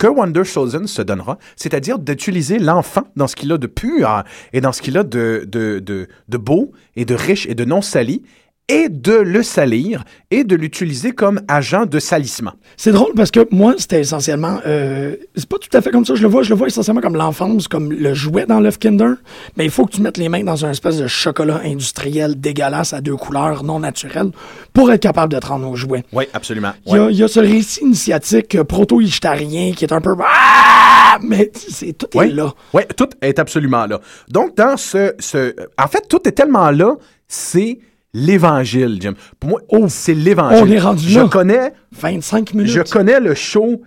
[0.00, 4.62] que Wonder Chosen se donnera, c'est-à-dire d'utiliser l'enfant dans ce qu'il a de pur et
[4.62, 7.82] dans ce qu'il a de, de, de, de beau et de riche et de non
[7.82, 8.22] sali
[8.70, 12.52] et de le salir et de l'utiliser comme agent de salissement.
[12.76, 14.58] C'est drôle parce que moi, c'était essentiellement.
[14.66, 16.14] euh, c'est pas tout à fait comme ça.
[16.14, 19.14] Je le vois, je le vois essentiellement comme l'enfance, comme le jouet dans l'œuf Kinder.
[19.56, 22.92] Mais il faut que tu mettes les mains dans un espèce de chocolat industriel dégueulasse
[22.92, 24.30] à deux couleurs non naturelles
[24.72, 26.04] pour être capable de te rendre au jouet.
[26.12, 26.72] Oui, absolument.
[26.86, 30.14] Il y, y a ce récit initiatique euh, proto-ishtarien qui est un peu.
[30.22, 31.18] Ah!
[31.22, 32.52] Mais c'est tout est Oui, là.
[32.72, 34.00] ouais, tout est absolument là.
[34.28, 35.54] Donc, dans ce, ce...
[35.76, 36.94] En fait, tout est tellement là,
[37.26, 37.78] c'est
[38.12, 39.14] l'évangile, Jim.
[39.38, 40.60] Pour moi, c'est l'évangile.
[40.62, 41.28] Oh, on est rendu Je là.
[41.28, 42.72] connais 25 minutes.
[42.72, 43.82] Je connais le show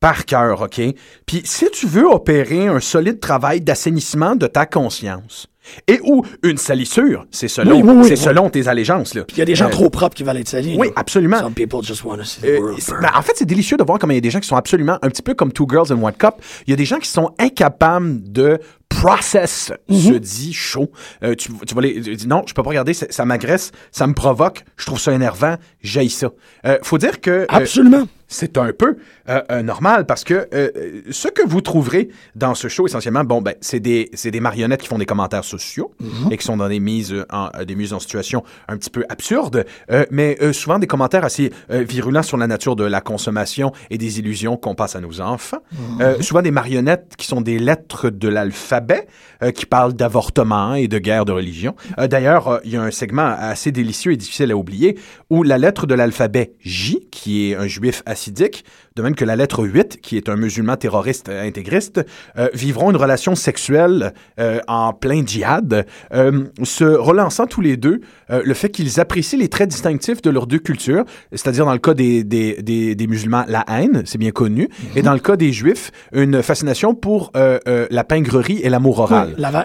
[0.00, 0.80] par cœur, OK?
[1.26, 5.46] Puis si tu veux opérer un solide travail d'assainissement de ta conscience,
[5.88, 9.22] et ou une salissure, c'est selon, Oui, oui, oui, c'est selon tes allégeances, là.
[9.32, 10.76] Il y a des gens Euh, trop propres qui veulent être salis.
[10.78, 10.92] Oui, là.
[10.94, 11.40] absolument.
[11.40, 13.82] Some people just want to see the euh, world ben, en fait, c'est délicieux de
[13.82, 15.66] voir comment il y a des gens qui sont absolument un petit peu comme Two
[15.68, 16.34] Girls in One Cup.
[16.68, 18.60] Il y a des gens qui sont incapables de
[19.00, 19.98] process Mhm.
[20.00, 20.90] ce dit chaud.
[21.22, 23.72] Euh, tu, tu vas les tu dis non, je peux pas regarder, ça, ça m'agresse,
[23.92, 26.30] ça me provoque, je trouve ça énervant, j'haïs ça.
[26.64, 28.06] Euh, faut dire que euh, Absolument.
[28.28, 28.96] C'est un peu
[29.28, 33.40] euh, euh, normal parce que euh, ce que vous trouverez dans ce show essentiellement, bon
[33.40, 35.92] ben c'est des des marionnettes qui font des commentaires sociaux
[36.30, 39.64] et qui sont dans des mises en des mises en situation un petit peu absurdes,
[39.90, 44.18] euh, mais souvent des commentaires assez virulents sur la nature de la consommation et des
[44.18, 45.58] illusions qu'on passe à nos enfants.
[46.00, 49.06] Euh, souvent des marionnettes qui sont des lettres de l'alphabet
[49.54, 51.74] qui parlent d'avortement et de guerre de religion.
[51.98, 55.86] D'ailleurs, il y a un segment assez délicieux et difficile à oublier où la lettre
[55.86, 58.64] de l'alphabet J, qui est un juif assidique,
[58.96, 62.04] de même que la lettre 8, qui est un musulman terroriste intégriste,
[62.38, 68.00] euh, vivront une relation sexuelle euh, en plein djihad, euh, se relançant tous les deux
[68.28, 71.94] le fait qu'ils apprécient les traits distinctifs de leurs deux cultures, c'est-à-dire dans le cas
[71.94, 75.52] des, des, des, des musulmans, la haine, c'est bien connu, et dans le cas des
[75.52, 79.34] juifs, une fascination pour la pingrerie et l'amour oral.
[79.36, 79.64] Oui, la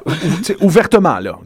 [0.62, 1.40] ouvertement, là,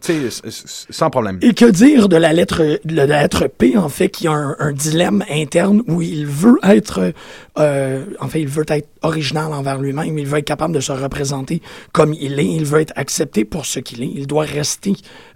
[0.90, 1.40] sans problème.
[1.42, 4.56] Et que dire de la lettre, de la lettre P, en fait, qui a un,
[4.60, 7.14] un dilemme interne où il veut être,
[7.58, 7.75] euh,
[8.20, 11.62] en fait, il veut être original envers lui-même, il veut être capable de se représenter
[11.92, 14.94] comme il est, il veut être accepté pour ce qu'il est, il doit rester,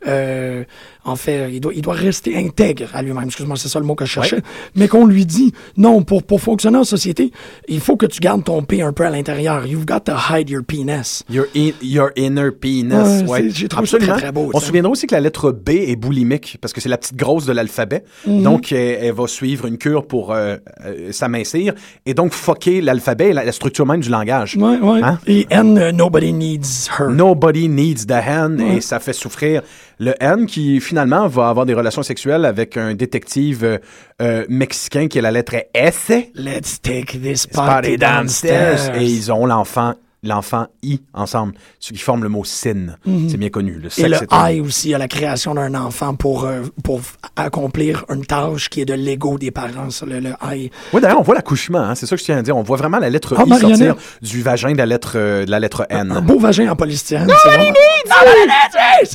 [0.08, 0.64] euh,
[1.06, 3.24] en fait, il doit, il doit rester intègre à lui-même.
[3.26, 4.42] Excuse-moi, c'est ça le mot que je cherchais.
[4.76, 7.32] Mais qu'on lui dit, non, pour, pour fonctionner en société,
[7.68, 9.66] il faut que tu gardes ton P un peu à l'intérieur.
[9.66, 11.24] You've got to hide your penis.
[11.30, 12.94] Your, in- your inner penis.
[12.94, 13.42] Ouais, ouais.
[13.44, 14.18] c'est- j'ai trouvé ça Absolument.
[14.18, 16.82] très, très beau, On se souviendra aussi que la lettre B est boulimique parce que
[16.82, 18.04] c'est la petite grosse de l'alphabet.
[18.28, 21.74] Donc, elle, elle va suivre une cure pour euh, euh, s'amincir
[22.06, 24.58] et donc fucker l'alphabet et la, la structure même du langage.
[24.58, 25.02] Ouais, ouais.
[25.02, 25.18] Hein?
[25.28, 27.10] Et N, euh, nobody needs her.
[27.10, 29.62] Nobody needs the hen et ça fait souffrir
[29.98, 33.78] le N qui finalement va avoir des relations sexuelles avec un détective euh,
[34.24, 36.12] euh, mexicain qui est la lettre S.
[36.34, 38.96] Let's take this Party party downstairs.
[38.96, 39.94] Et ils ont l'enfant,
[40.24, 42.96] l'enfant I ensemble, ce qui forme le mot sin.
[43.30, 43.74] C'est bien connu.
[43.74, 43.86] Le Mhm.
[43.86, 47.02] Et sexe le est un- I aussi, à la création d'un enfant pour, euh, pour
[47.36, 50.70] accomplir une tâche qui est de l'ego des parents, ça, le, le I.
[50.94, 52.58] Oui, d'ailleurs, on voit l'accouchement, hein, c'est ça que je tiens à dire.
[52.58, 53.78] On voit vraiment la lettre Ah, I marionnette.
[53.90, 56.12] sortir du vagin de la lettre, euh, de la lettre N.
[56.12, 57.28] Un beau vagin en polystyrène.
[57.46, 57.64] vraiment-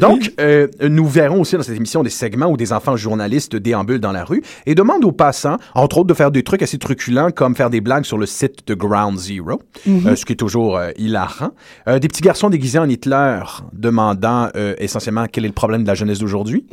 [0.00, 4.00] Donc, euh, nous verrons aussi dans cette émission des segments où des enfants journalistes déambulent
[4.00, 7.30] dans la rue et demandent aux passants, entre autres, de faire des trucs assez truculents
[7.30, 10.76] comme faire des blagues sur le site de Ground Zero, euh, ce qui est toujours
[10.76, 11.50] euh, hilarant.
[11.88, 13.40] Euh, des petits garçons déguisés en Hitler
[13.72, 16.66] demandant euh, essentiellement quel est le problème de la jeunesse d'aujourd'hui.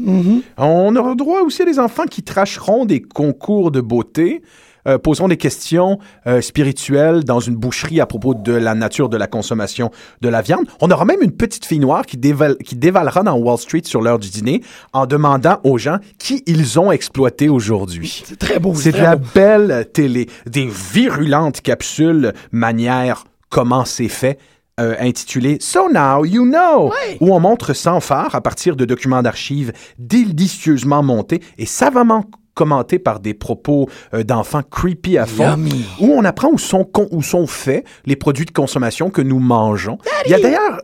[0.58, 4.42] On aura droit aussi à des enfants qui tracheront des concours de beauté.
[4.88, 9.18] euh, poseront des questions euh, spirituelles dans une boucherie à propos de la nature de
[9.18, 10.66] la consommation de la viande.
[10.82, 14.02] On aura même une petite fille noire qui, déval- qui dévalera dans Wall Street sur
[14.02, 18.24] l'heure du dîner en demandant aux gens qui ils ont exploité aujourd'hui.
[18.26, 18.74] C'est très beau.
[18.74, 19.28] C'est de la beau.
[19.36, 24.40] belle télé, des virulentes capsules manière comment c'est fait.
[24.80, 29.22] euh, intitulé So Now You Know, où on montre sans phare à partir de documents
[29.22, 35.86] d'archives délicieusement montés et savamment commentés par des propos euh, d'enfants creepy à fond, Yummy.
[36.00, 39.98] où on apprend où sont, où sont faits les produits de consommation que nous mangeons.
[40.26, 40.82] Il y a d'ailleurs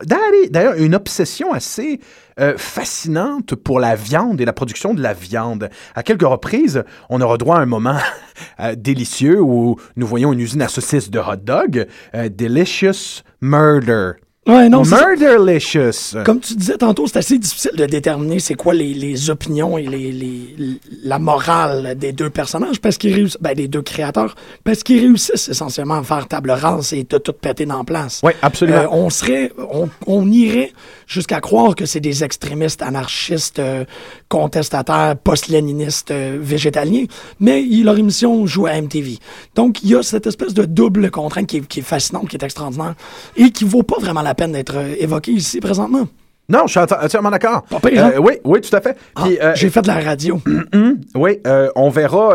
[0.50, 2.00] d'ailleurs une obsession assez
[2.40, 5.70] euh, fascinante pour la viande et la production de la viande.
[5.94, 7.98] À quelques reprises, on aura droit à un moment
[8.60, 14.12] euh, délicieux où nous voyons une usine à saucisses de hot dog, Delicious Murder.
[14.48, 14.82] Ouais, non.
[14.82, 16.16] Murderlicious.
[16.24, 19.86] Comme tu disais tantôt, c'est assez difficile de déterminer c'est quoi les, les opinions et
[19.86, 24.34] les, les- la morale des deux personnages, parce qu'ils réussissent, ben, des deux créateurs,
[24.64, 28.20] parce qu'ils réussissent essentiellement à faire table rase et de tout péter dans la place.
[28.22, 28.78] Oui, absolument.
[28.78, 30.72] Euh, on serait, on, on irait
[31.06, 33.84] jusqu'à croire que c'est des extrémistes anarchistes, euh,
[34.28, 37.04] contestataires, post-léninistes, euh, végétaliens,
[37.40, 39.18] mais il- leur émission joue à MTV.
[39.54, 42.36] Donc, il y a cette espèce de double contrainte qui est, qui est fascinante, qui
[42.36, 42.94] est extraordinaire,
[43.36, 46.06] et qui vaut pas vraiment la peine d'être euh, évoquée ici présentement.
[46.50, 47.64] Non, je suis enti- entièrement d'accord.
[47.72, 47.78] Hein?
[47.84, 48.96] Euh, oui, oui, tout à fait.
[49.16, 50.40] Ah, euh, J'ai fait de la radio.
[51.14, 52.34] oui, euh, on verra,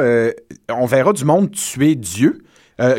[0.70, 2.44] on verra du monde tuer Dieu.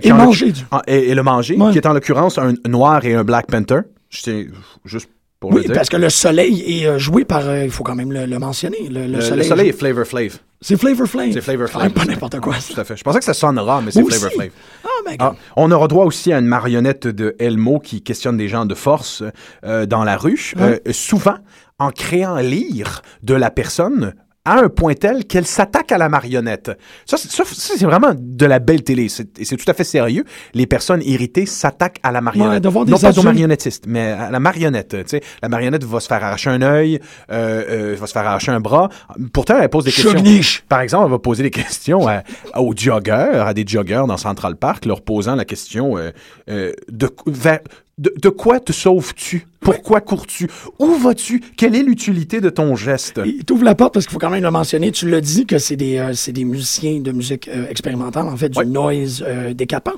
[0.03, 0.65] qui Et en l'oc- manger Dieu.
[0.73, 1.71] en- et, et le manger, Ouais.
[1.73, 3.81] qui est en l'occurrence un noir et un Black Panther.
[4.11, 4.47] Je
[4.85, 5.09] juste
[5.49, 5.75] pour Oui, le dire.
[5.75, 8.39] parce que le soleil est euh, joué par, euh, il faut quand même le, le
[8.39, 9.49] mentionner, le, le le, le soleil.
[9.49, 10.39] soleil est Flavor Flav.
[10.61, 11.31] C'est Flavor Flav.
[11.33, 11.93] C'est Flavor Quand Flav.
[11.93, 12.55] pas n'importe quoi.
[12.73, 12.97] Tout à fait.
[12.97, 14.31] Je pensais que ça sonnera, mais c'est Flavor.
[14.31, 14.51] Flav.
[14.85, 18.49] Ah, ben, Ah, on aura droit aussi à une marionnette de Elmo qui questionne des
[18.49, 19.23] gens de force
[19.65, 21.37] euh, dans la rue, euh, souvent
[21.79, 24.15] en créant l'ire de la personne
[24.47, 26.71] à un point tel qu'elle s'attaque à la marionnette.
[27.07, 29.09] Ça, c'est- vraiment de la belle télé.
[29.09, 30.25] C'est et c'est tout à fait sérieux.
[30.53, 32.51] Les personnes irritées s'attaquent à la marionnette.
[32.53, 34.91] Ouais, des non pas aux marionnettistes, mais à la marionnette.
[34.91, 38.27] Tu sais, la marionnette va se faire arracher un œil, euh, euh, va se faire
[38.27, 38.89] arracher un bras.
[39.33, 40.11] Pourtant, elle pose des questions.
[40.13, 40.63] Chugniche.
[40.69, 42.23] Par exemple, on va poser des questions à-
[42.59, 46.11] aux joggeurs, à des joggeurs dans Central Park, leur posant la question euh,
[46.51, 47.61] euh, de, vers-
[47.99, 49.47] de, de quoi te sauves-tu?
[49.61, 50.49] Pourquoi cours-tu?
[50.79, 51.41] Où vas-tu?
[51.57, 53.21] Quelle est l'utilité de ton geste?
[53.25, 54.91] Il t'ouvre la porte parce qu'il faut quand même le mentionner.
[54.93, 58.51] Tu l'as dit que c'est des, euh, des musiciens de musique euh, expérimentale, en fait,
[58.51, 58.65] du Ouais.
[58.67, 59.95] noise euh, décapant.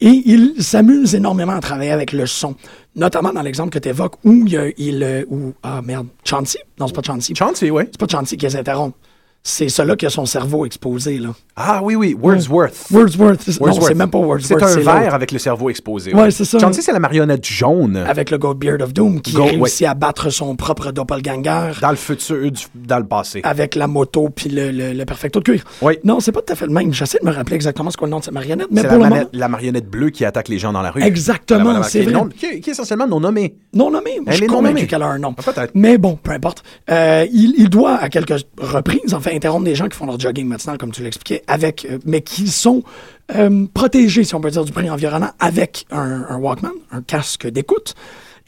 [0.00, 2.54] Et ils s'amusent énormément à travailler avec le son.
[2.96, 4.44] Notamment dans l'exemple que tu évoques où
[4.78, 6.58] il, euh, où, ah merde, Chauncey?
[6.78, 7.34] Non, c'est pas Chauncey.
[7.34, 7.82] Chauncey, oui.
[7.90, 8.94] C'est pas Chauncey qui les interrompt.
[9.44, 11.30] C'est cela qui a son cerveau exposé, là.
[11.56, 12.86] Ah oui, oui, Wordsworth.
[12.92, 13.48] Wordsworth.
[13.48, 13.88] Non, Wordsworth.
[13.88, 14.64] c'est même pas Wordsworth.
[14.68, 16.14] C'est un verre avec le cerveau exposé.
[16.14, 16.60] Ouais, c'est ça.
[16.60, 20.30] Chauncey, c'est la marionnette jaune Avec le Goldbeard of Doom qui Go- réussit à battre
[20.30, 21.72] son propre doppelganger.
[21.80, 23.40] dans le futur, du- dans le passé.
[23.42, 25.64] avec la moto puis le, le, le perfecto de cuir.
[25.82, 25.98] Oui.
[26.04, 26.92] Non, c'est pas tout à fait le même.
[26.92, 29.08] J'essaie de me rappeler exactement ce qu'est le nom de cette marionnette, mais pour la,
[29.08, 31.02] le moment, la marionnette bleue qui attaque les gens dans la rue.
[31.02, 32.12] Exactement, c'est vrai.
[32.12, 33.56] non- qui, qui est essentiellement non nommé.
[33.74, 34.20] non nommé.
[34.20, 34.86] Moi, Elle je est non nommée.
[34.86, 35.34] qu'elle a un nom.
[35.36, 35.72] Ah, peut-être.
[35.74, 36.62] Mais bon, peu importe.
[36.90, 40.46] Euh, il, il doit, à quelques reprises, enfin, interrompre des gens qui font leur jogging
[40.46, 42.82] matinal, comme tu l'expliquais, avec, euh, mais qui sont
[43.34, 47.46] euh, protégés, si on peut dire, du bruit environnant, avec un, un Walkman, un casque
[47.48, 47.94] d'écoute.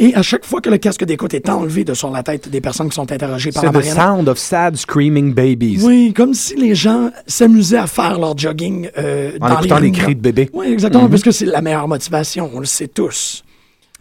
[0.01, 2.61] Et à chaque fois que le casque d'écoute est enlevé de sur la tête des
[2.61, 5.79] personnes qui sont interrogées par C'est la the marionnette, sound of sad screaming babies.
[5.85, 9.93] Oui, comme si les gens s'amusaient à faire leur jogging euh, En dans écoutant les
[9.93, 10.51] cris de bébé.
[10.53, 13.45] Oui, exactement, parce que c'est la meilleure motivation, on le sait tous.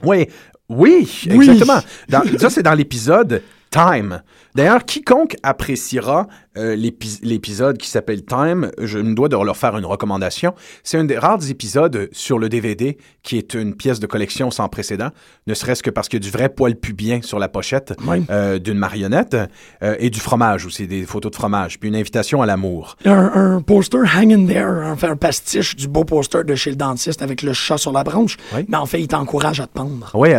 [0.03, 0.25] Oui,
[0.67, 1.47] oui, Oui.
[1.49, 1.79] exactement.
[2.09, 4.21] Dans- ça, c'est dans l'épisode Time.
[4.55, 9.77] D'ailleurs, quiconque appréciera euh, l'épi- l'épisode qui s'appelle Time, je me dois de leur faire
[9.77, 10.53] une recommandation.
[10.83, 14.67] C'est un des rares épisodes sur le DVD qui est une pièce de collection sans
[14.69, 15.09] précédent,
[15.47, 18.23] ne serait-ce que parce qu'il y a du vrai poil pubien sur la pochette Oui.
[18.29, 19.35] euh, d'une marionnette
[19.81, 22.97] euh, et du fromage aussi, des photos de fromage, puis une invitation à l'amour.
[23.05, 26.75] Un, un poster hang in there, enfin, un pastiche du beau poster de chez le
[26.75, 28.65] dentiste avec le chat sur la branche, Oui.
[28.67, 30.11] mais en fait, il t'encourage à te pendre.
[30.13, 30.29] Oui,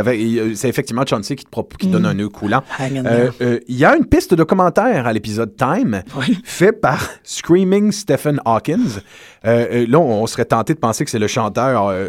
[0.54, 2.62] c'est effectivement Chauncey qui te, qui donne un nœud coulant.
[2.78, 2.82] Mm.
[3.06, 6.02] Euh, euh, Il y a une piste de commentaire à l'épisode Time
[6.44, 9.00] Fait par Screaming Stephen Hawkins.
[9.46, 12.08] Euh, euh, là, on, serait tenté de penser que c'est le chanteur euh,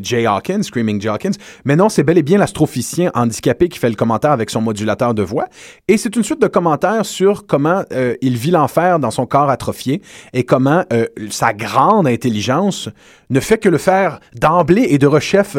[0.00, 1.32] Jay Hawkins, Screaming Jay Hawkins,
[1.64, 5.14] mais non, c'est bel et bien l'astrophysicien handicapé qui fait le commentaire avec son modulateur
[5.14, 5.46] de voix.
[5.88, 7.84] Et c'est une suite de commentaires sur comment
[8.20, 10.00] il vit l'enfer dans son corps atrophié
[10.32, 10.84] et comment
[11.30, 12.88] sa grande intelligence
[13.30, 15.56] ne fait que le faire d'emblée et de rechef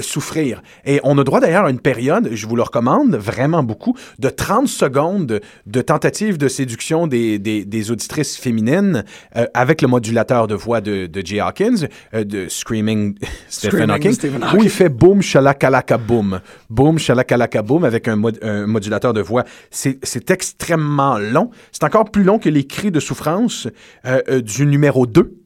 [0.00, 0.62] souffrir.
[0.84, 4.28] Et on a droit d'ailleurs à une période, je vous le recommande vraiment beaucoup, de
[4.28, 9.04] 30 secondes de, de tentative de séduction des, des, des auditrices féminines
[9.36, 13.14] euh, avec le modulateur de voix de, de Jay Hawkins, euh, de Screaming
[13.48, 18.38] Stephen Hawking, Stephen où il fait boom shalakalaka boom, boom shalakalaka boom avec un, mod-
[18.42, 19.44] un modulateur de voix.
[19.70, 21.50] C'est extrêmement long.
[21.72, 23.68] C'est encore plus long que les cris de souffrance
[24.06, 25.39] euh, du numéro 2.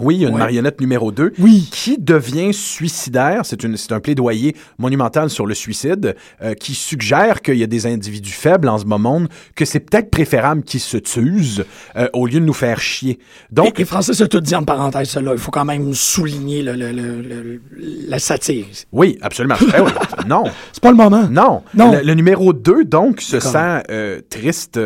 [0.00, 0.40] Oui, il y a une Ouais.
[0.40, 1.68] marionnette numéro 2 Oui.
[1.70, 3.42] qui devient suicidaire.
[3.44, 8.32] C'est un plaidoyer monumental sur le suicide euh, qui suggère qu'il y a des individus
[8.32, 9.22] faibles en ce moment,
[9.54, 11.62] que c'est peut-être préférable qu'ils se tuent
[11.96, 13.20] euh, au lieu de nous faire chier.
[13.52, 15.32] Donc, et, et Francis a tout dit en parenthèse, cela.
[15.32, 17.60] Il faut quand même souligner le, le- le- le-
[18.08, 18.64] la satire.
[18.90, 19.54] oui, absolument.
[19.60, 19.90] Eh oui,
[20.26, 21.28] non, C'est pas le moment.
[21.30, 21.62] non.
[21.74, 21.92] Non.
[22.02, 24.80] Le, numéro 2, donc, se sent euh, triste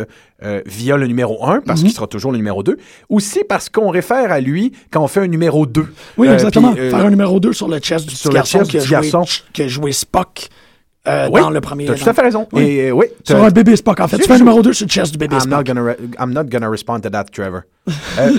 [0.44, 1.60] euh, via le numéro 1, Mhm.
[1.66, 2.76] parce qu'il sera toujours le numéro 2.
[3.08, 5.86] Aussi parce qu'on réfère à lui quand on fait un numéro 2.
[6.16, 6.72] Oui, Euh, exactement.
[6.72, 8.70] puis, euh, Faire un numéro 2 sur le chest du sur petit le garçon, chest
[8.70, 9.24] qui, a joué, garçon.
[9.52, 10.48] qui a joué Spock
[11.08, 11.86] euh, Oui, dans le premier.
[11.86, 12.46] T'as tout à fait raison.
[12.52, 12.62] Oui.
[12.62, 14.18] Et, euh, oui, Sur un bébé Spock, en fait.
[14.18, 15.66] Tu fais un numéro 2 sur le chest du bébé I'm not, Spock.
[15.66, 17.62] gonna re- I'm not gonna respond to that, Trevor.
[18.18, 18.30] Euh,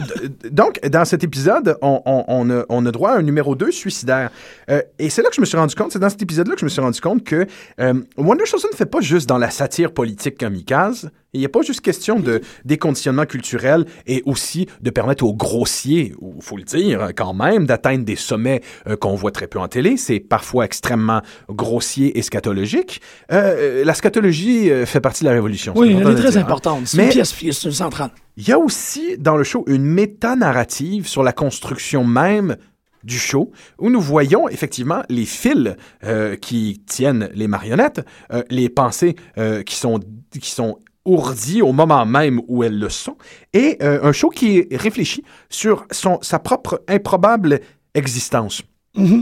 [0.51, 3.71] donc, dans cet épisode, on, on- on a, on a droit à un numéro 2
[3.71, 4.29] suicidaire.
[4.69, 6.59] Euh, et c'est là que je me suis rendu compte, c'est dans cet épisode-là que
[6.59, 7.45] je me suis rendu compte que
[7.79, 11.09] euh, Wonder Shows ne fait pas juste dans la satire politique kamikaze.
[11.33, 16.13] Il n'y a pas juste question de déconditionnement culturel et aussi de permettre aux grossiers,
[16.19, 19.67] il faut le dire quand même, d'atteindre des sommets euh, qu'on voit très peu en
[19.67, 19.95] télé.
[19.97, 23.01] C'est parfois extrêmement grossier et scatologique.
[23.29, 25.73] La scatologie fait partie de la révolution.
[25.75, 26.41] Oui, elle est très hein.
[26.41, 26.87] importante.
[26.87, 28.09] C'est une pièce, une centrale.
[28.37, 32.55] Il y a aussi dans le show une méta-narrative sur la construction même
[33.03, 38.69] du show où nous voyons effectivement les fils euh, qui tiennent les marionnettes, euh, les
[38.69, 39.99] pensées euh, qui sont
[40.31, 43.17] qui sont ourdies au moment même où elles le sont,
[43.53, 47.61] et un show qui réfléchit sur son, sa propre improbable
[47.95, 48.61] existence.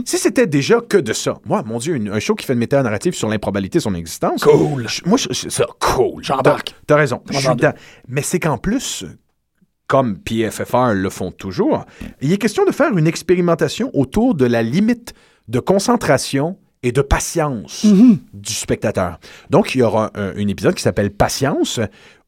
[0.04, 2.58] Si c'était déjà que de ça, moi, mon Dieu, une- un show qui fait une
[2.58, 4.42] méta-narrative sur l'improbabilité de son existence.
[4.44, 4.86] Cool.
[4.88, 6.22] je- moi, je- ça, cool.
[6.24, 6.74] J'embarque.
[6.86, 7.22] T'as raison.
[7.28, 7.58] Je suis J'embarque.
[7.60, 7.72] dedans.
[8.08, 9.04] Mais c'est qu'en plus,
[9.86, 11.84] comme PFFR le font toujours,
[12.20, 15.14] il est question de faire une expérimentation autour de la limite
[15.48, 17.86] de concentration et de patience
[18.34, 19.18] du spectateur.
[19.50, 21.80] Donc, il y aura un, un épisode qui s'appelle Patience,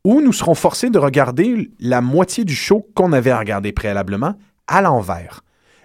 [0.05, 4.35] où nous serons forcés de regarder la moitié du show qu'on avait à regarder préalablement
[4.67, 5.43] à l'envers.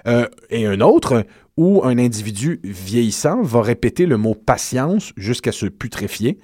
[0.08, 1.26] Euh, et un autre
[1.58, 6.38] où un individu vieillissant va répéter le mot patience jusqu'à se putréfier,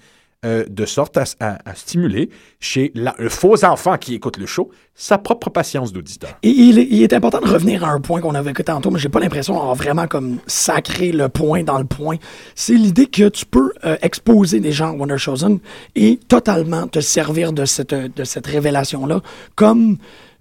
[0.44, 5.20] euh, de sorte à, stimuler chez la- le faux enfant qui écoute le show sa
[5.20, 6.32] propre patience d'auditeur.
[6.42, 9.10] Et il est, important de revenir à un point qu'on avait écouté tantôt, mais j'ai
[9.10, 12.18] pas l'impression d'avoir vraiment comme sacré le point dans le point.
[12.56, 15.60] C'est l'idée que tu peux euh, exposer des gens à Wonder Chosen
[15.94, 19.22] et totalement te servir de cette, de cette révélation-là
[19.56, 19.98] comme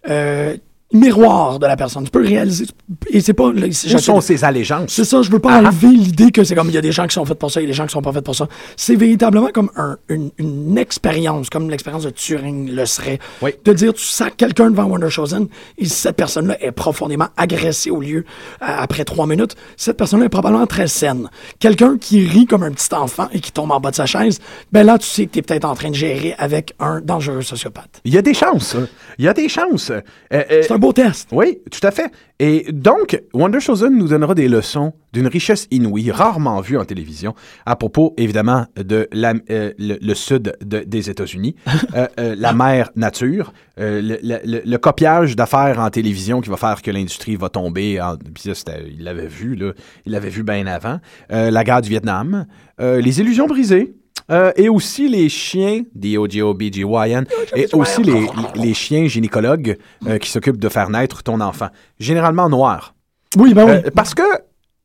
[0.09, 0.57] euh,
[0.93, 2.05] miroir de la personne.
[2.05, 2.66] Tu peux réaliser.
[3.11, 3.45] Et c'est pas.
[3.49, 4.91] Où sont ses allégeances?
[4.93, 5.59] c'est ça, je veux pas Ah.
[5.61, 7.61] enlever l'idée que c'est comme il y a des gens qui sont faits pour ça,
[7.61, 8.49] il y a des gens qui sont pas faits pour ça.
[8.76, 13.18] C'est véritablement comme un- une, une expérience, comme l'expérience de Turing le serait.
[13.43, 13.53] Oui.
[13.64, 15.47] De dire, tu sacs quelqu'un devant Wonder Chosen
[15.78, 18.24] et si cette personne-là est profondément agressée au lieu
[18.62, 21.28] euh, après trois minutes, cette personne-là est probablement très saine.
[21.59, 24.41] Quelqu'un qui rit comme un petit enfant et qui tombe en bas de sa chaise,
[24.72, 27.43] ben là, tu sais que tu es peut-être en train de gérer avec un dangereux
[27.43, 28.01] sociopathe.
[28.05, 28.74] Il y a des chances.
[28.74, 28.86] hein.
[29.18, 29.91] Il y a des chances.
[29.91, 30.01] Euh,
[30.32, 31.28] euh, beau test.
[31.33, 32.11] Oui, tout à fait.
[32.39, 37.35] Et donc, Wonder Chosen nous donnera des leçons d'une richesse inouïe, rarement vue en télévision,
[37.66, 41.55] à propos, évidemment, de la- euh, le, le sud de- des États-Unis,
[41.95, 46.57] euh, euh, la mère nature, le, le- le- le copiage d'affaires en télévision qui va
[46.57, 48.01] faire que l'industrie va tomber.
[48.01, 49.72] En, puis ça, il l'avait vu, là.
[50.07, 50.99] Il l'avait vu bien avant.
[51.31, 52.47] La guerre du Vietnam,
[52.78, 53.95] les illusions brisées.
[54.31, 60.59] Euh, et aussi les chiens, D-O-G-O-B-G-Y-N, et aussi les, les chiens gynécologues euh, qui s'occupent
[60.59, 61.68] de faire naître ton enfant.
[61.99, 62.95] Généralement noirs.
[63.37, 63.73] Oui, ben oui.
[63.73, 64.23] Euh, parce que,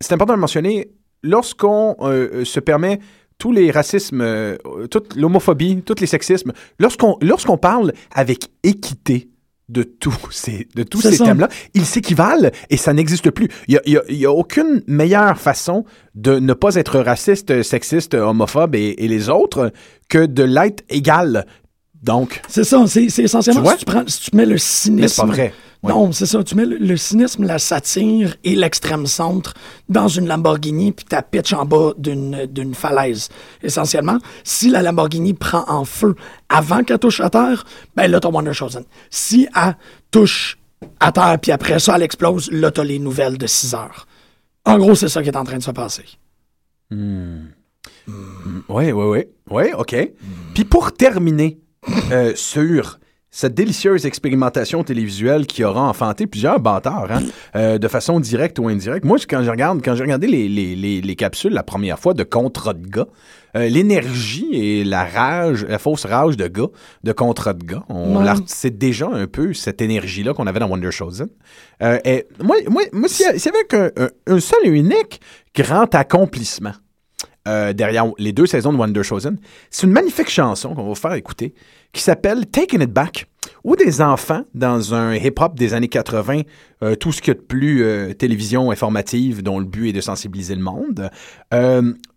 [0.02, 0.90] c'est important de le mentionner,
[1.24, 3.00] lorsqu'on se permet
[3.38, 4.24] tous les racismes,
[4.92, 9.30] toute l'homophobie, tous les sexismes, lorsqu'on lorsqu'on parle avec équité
[9.70, 13.48] de tous ces, de tous ces thèmes-là, ils s'équivalent et ça n'existe plus.
[13.68, 19.08] Il n'y a aucune meilleure façon de ne pas être raciste, sexiste, homophobe et, et
[19.08, 19.72] les autres
[20.08, 21.46] que de l'être égal.
[22.06, 25.02] Donc, C'est ça, c'est essentiellement Tu si tu, prends, si tu mets le cynisme.
[25.02, 25.54] Mais c'est pas vrai.
[25.82, 25.92] Ouais.
[25.92, 26.44] Non, c'est ça.
[26.44, 29.56] Tu mets le, le cynisme, la satire et l'extrême centre
[29.90, 33.30] dans une Lamborghini puis tu pitch en bas d'une d'une falaise.
[33.64, 36.14] Essentiellement, si la Lamborghini prend en feu
[36.48, 38.84] avant qu'elle touche à terre, ben là, t'as Wonder Chosen.
[39.10, 39.76] Si elle
[40.12, 40.60] touche
[41.00, 44.06] à terre puis après ça, elle explose, là, t'as les nouvelles de 6 heures.
[44.64, 46.06] En gros, c'est ça qui est en train de se passer.
[46.92, 46.98] Oui,
[48.70, 49.24] oui, oui.
[49.50, 49.96] Oui, OK.
[50.54, 51.60] Puis pour terminer
[52.12, 53.00] euh, sur
[53.32, 57.22] cette délicieuse expérimentation télévisuelle qui aura enfanté plusieurs bâtards, hein,
[57.58, 59.04] euh, de façon directe ou indirecte.
[59.04, 62.14] Moi, quand je regarde, quand j'ai regardé les, les, les, les capsules la première fois
[62.14, 63.08] de contrat de gars,
[63.58, 66.68] euh, l'énergie et la rage, la fausse rage de gars,
[67.04, 68.24] de contrat de gars, on Ouais.
[68.24, 71.28] l'a- c'est déjà un peu cette énergie-là qu'on avait dans Wonder Chosen.
[71.84, 75.20] Euh, et moi, moi, moi s'il y, avait un seul et unique
[75.54, 76.74] grand accomplissement,
[77.48, 79.38] euh, derrière les deux saisons de Wonder Chosen.
[79.70, 81.54] C'est une magnifique chanson qu'on va vous faire écouter
[81.94, 83.28] qui s'appelle Taking It Back,
[83.64, 86.42] où des enfants dans un hip-hop des années 80,
[86.84, 89.94] euh, tout ce qu'il y a de plus euh, télévision informative dont le but est
[89.94, 91.10] de sensibiliser le monde,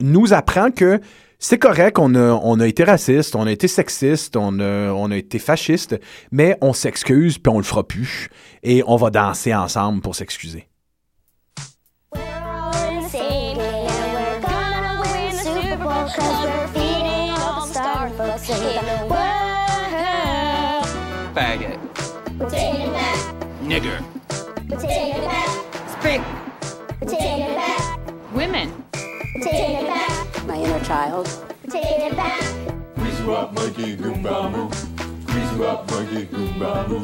[0.01, 1.01] nous apprend que
[1.41, 5.11] c'est correct, on a, on a été raciste, on a été sexiste, on a, on
[5.13, 5.97] a été fasciste,
[6.33, 8.29] mais on s'excuse puis on le fera plus
[8.65, 10.69] et on va danser ensemble pour s'excuser.
[29.39, 30.47] We're taking it back.
[30.47, 31.29] My inner child.
[31.65, 32.43] We're taking it back.
[32.97, 34.69] Grease you up, monkey, Goomba moo.
[35.27, 37.03] Grease you up, monkey, Goomba moo.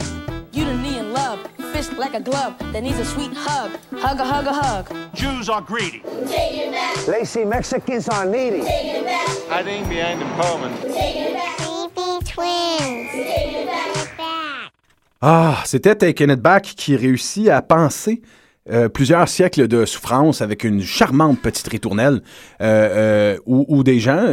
[0.50, 1.38] You to me in love,
[1.72, 3.78] fist like a glove that needs a sweet hug.
[3.92, 5.14] Hug a hug a hug.
[5.14, 6.02] Jews are greedy.
[6.04, 7.06] We're it back.
[7.06, 8.62] Lazy Mexicans are needy.
[8.62, 9.28] Taking it back.
[9.48, 10.72] Hiding behind the Pullman.
[10.92, 11.58] Taking it back.
[11.58, 13.10] Baby twins.
[13.12, 13.66] Taking it
[14.16, 14.70] back.
[15.22, 18.22] Ah, c'était Taken It Back qui réussit à penser
[18.72, 22.22] euh, plusieurs siècles de souffrance avec une charmante petite ritournelle
[22.62, 24.24] euh, euh, où, où des gens,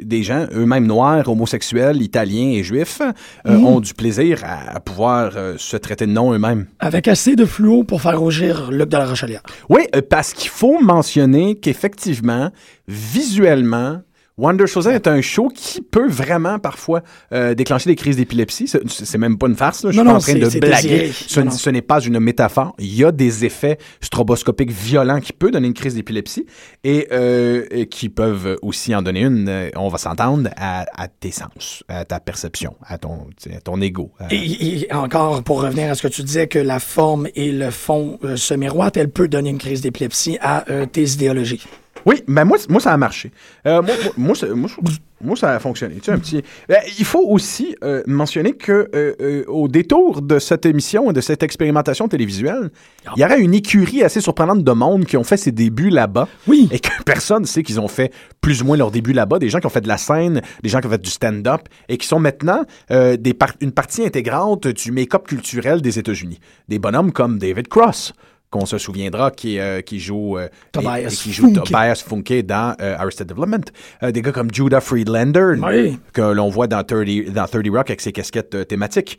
[0.00, 3.02] des gens eux-mêmes noirs, homosexuels, italiens et juifs
[3.44, 3.64] Mhm.
[3.64, 6.66] ont du plaisir à, à pouvoir se traiter de nom eux-mêmes.
[6.80, 9.42] Avec assez de fluo pour faire rougir Luc de la Rochelière.
[9.68, 12.50] Oui, parce qu'il faut mentionner qu'effectivement,
[12.88, 14.00] visuellement,
[14.38, 18.68] Wonder Chosen est un show qui peut vraiment parfois euh, déclencher des crises d'épilepsie.
[18.68, 19.90] C'est- même pas une farce, là.
[19.90, 21.10] je suis Non, pas non, en train de blaguer.
[21.12, 22.74] Ce, n'est pas une métaphore.
[22.78, 26.46] Il y a des effets stroboscopiques violents qui peuvent donner une crise d'épilepsie
[26.84, 31.32] et, euh, qui peuvent aussi en donner une, euh, on va s'entendre, à, à tes
[31.32, 34.12] sens, à ta perception, à ton, à ton ego.
[34.20, 37.50] à- Et, et encore, pour revenir à ce que tu disais, que la forme et
[37.50, 41.66] le fond euh, se miroitent, elle peut donner une crise d'épilepsie à tes idéologies.
[42.06, 43.30] Oui, mais moi, moi ça a marché.
[43.66, 44.86] Euh, moi, moi, moi, ça-
[45.20, 45.96] moi, a fonctionné.
[45.96, 46.42] Tu sais, un petit...
[46.70, 51.20] Euh, il faut aussi euh, mentionner que euh, au détour de cette émission et de
[51.20, 52.70] cette expérimentation télévisuelle,
[53.16, 56.28] il y aurait une écurie assez surprenante de monde qui ont fait ses débuts là-bas.
[56.46, 56.68] Oui.
[56.70, 59.38] Et que personne ne sait qu'ils ont fait plus ou moins leurs débuts là-bas.
[59.40, 61.62] Des gens qui ont fait de la scène, des gens qui ont fait du stand-up
[61.88, 66.38] et qui sont maintenant des par- une partie intégrante du make-up culturel des États-Unis.
[66.68, 68.12] Des bonhommes comme David Cross
[68.50, 71.64] qu'on se souviendra, qui, euh, qui joue, euh, Tobias et- et qui joue Funke.
[71.66, 73.64] Tobias Funke dans euh, Arrested Development.
[74.02, 75.98] Euh, des gars comme Judah Friedlander, Oui.
[76.14, 79.18] que l'on voit dans 30, dans 30 Rock avec ses casquettes thématiques.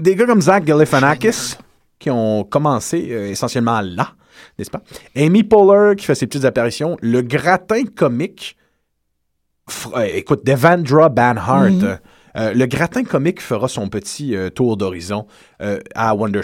[0.00, 1.54] Des gars comme Zach Galifianakis,
[2.00, 4.08] qui ont commencé essentiellement là,
[4.58, 4.82] n'est-ce pas?
[5.16, 6.96] Amy Poehler, qui fait ses petites apparitions.
[7.00, 8.56] Le gratin comique,
[10.14, 11.98] écoute, Devendra Banhart, Mhm.
[12.36, 15.26] Euh, le gratin comique fera son petit euh, tour d'horizon
[15.60, 16.40] euh, à Wonder.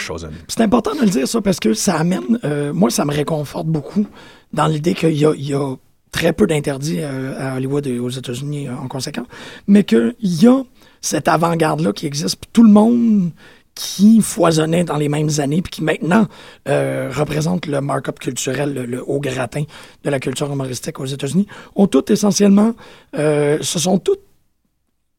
[0.48, 2.38] C'est important de le dire, ça, parce que ça amène.
[2.72, 4.06] moi, ça me réconforte beaucoup
[4.52, 5.74] dans l'idée qu'il y a,
[6.10, 9.26] très peu d'interdits à Hollywood et aux États-Unis en conséquence,
[9.66, 10.62] mais qu'il y a
[11.02, 12.36] cette avant-garde-là qui existe.
[12.36, 13.30] Puis tout le monde
[13.74, 16.26] qui foisonnait dans les mêmes années, puis qui maintenant
[16.66, 19.64] représente le markup culturel, le, le haut gratin
[20.02, 22.74] de la culture humoristique aux États-Unis, ont toutes essentiellement,
[23.16, 24.27] euh, se sont toutes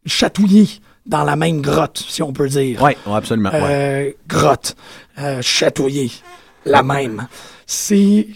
[0.09, 0.67] chatouillés
[1.05, 2.81] dans la même grotte, si on peut dire.
[2.81, 3.51] Oui, absolument.
[3.51, 3.59] ouais.
[3.61, 4.75] Euh, grotte,
[5.19, 6.11] euh, chatouillé,
[6.65, 7.27] la même.
[7.65, 8.27] C'est.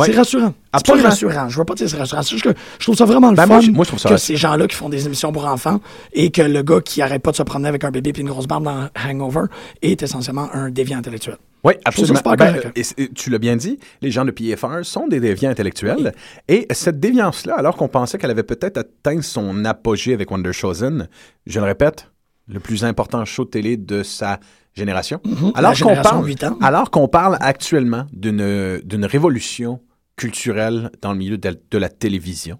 [0.00, 0.06] Ouais.
[0.06, 0.54] C'est rassurant.
[0.56, 1.08] C'est pas Absolument.
[1.08, 1.48] rassurant.
[1.48, 2.22] Je veux pas dire que c'est rassurant.
[2.22, 4.00] C'est juste que je trouve ça vraiment le Ben, fun moi, je- moi, je trouve
[4.00, 4.26] ça que rassurant.
[4.26, 5.80] ces gens-là qui font des émissions pour enfants
[6.12, 8.28] et que le gars qui arrête pas de se promener avec un bébé et une
[8.28, 9.44] grosse barbe dans Hangover
[9.82, 11.36] est essentiellement un déviant intellectuel.
[11.62, 12.20] Oui, absolument.
[12.38, 16.14] Ben, et c'est- tu l'as bien dit, les gens de PFR sont des déviants intellectuels.
[16.48, 21.08] Et cette déviance-là, alors qu'on pensait qu'elle avait peut-être atteint son apogée avec Wonder Chosen,
[21.46, 22.06] je le répète,
[22.48, 24.40] le plus important show de télé de sa
[24.74, 25.20] génération.
[25.24, 26.56] Mhm, alors qu'on parle, huit ans.
[26.62, 29.80] alors qu'on parle actuellement d'une d'une révolution
[30.20, 32.58] culturelle dans le milieu de, de la télévision.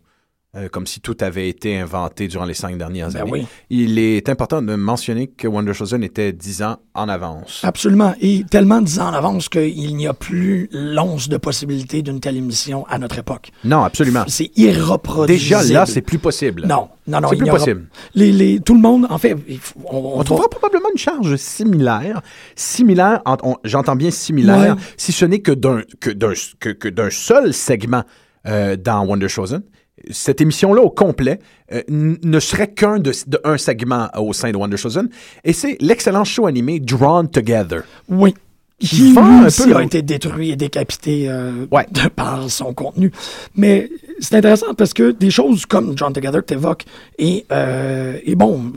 [0.57, 3.31] Euh, comme si tout avait été inventé durant les cinq dernières Ben années.
[3.31, 3.47] oui.
[3.71, 7.61] Il est important de mentionner que Wonder Chosen était dix ans en avance.
[7.63, 8.15] Absolument.
[8.21, 12.37] Et tellement dix ans en avance qu'il n'y a plus l'once de possibilité d'une telle
[12.37, 13.53] émission à notre époque.
[13.63, 14.25] Non, absolument.
[14.27, 15.61] C'est irreproduisible.
[15.61, 16.67] Déjà là, c'est plus possible.
[16.67, 17.29] Non, non, non.
[17.29, 17.87] C'est il plus aura- possible.
[18.17, 19.37] Les, les, tout le monde, en fait,
[19.85, 22.23] on, On va- trouvera probablement une charge similaire.
[22.57, 23.23] Similaire,
[23.63, 24.83] j'entends bien similaire, Ouais.
[24.97, 28.03] si ce n'est que d'un que d'un que, que d'un seul segment
[28.47, 29.63] euh, dans Wonder Chosen.
[30.11, 31.39] Cette émission-là au complet
[31.73, 35.09] euh, ne serait qu'un de, de un segment au sein de Wonder Chosen,
[35.45, 37.83] et c'est l'excellent show animé Drawn Together.
[38.09, 38.35] Oui.
[38.79, 41.87] Qui vend un peu a été détruit et décapité euh, Ouais.
[41.91, 43.13] de par son contenu.
[43.55, 43.91] Mais
[44.21, 46.87] c'est intéressant parce que des choses comme John Together que tu évoques
[47.19, 48.73] et, euh, et bon,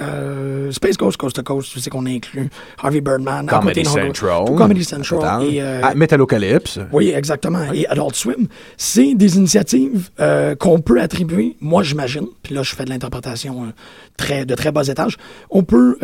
[0.00, 2.48] euh, Space Ghost Coast to Coast, tu sais qu'on inclut
[2.82, 4.44] Harvey Birdman, Comedy Central.
[4.46, 6.78] tout Comedy Central et euh, Ah, Metalocalypse.
[6.92, 7.72] oui, exactement.
[7.72, 8.46] Et Adult Swim,
[8.76, 13.72] c'est des initiatives euh, qu'on peut attribuer, moi j'imagine, puis là je fais de l'interprétation
[14.16, 15.16] très, de très bas étage,
[15.50, 15.98] on peut,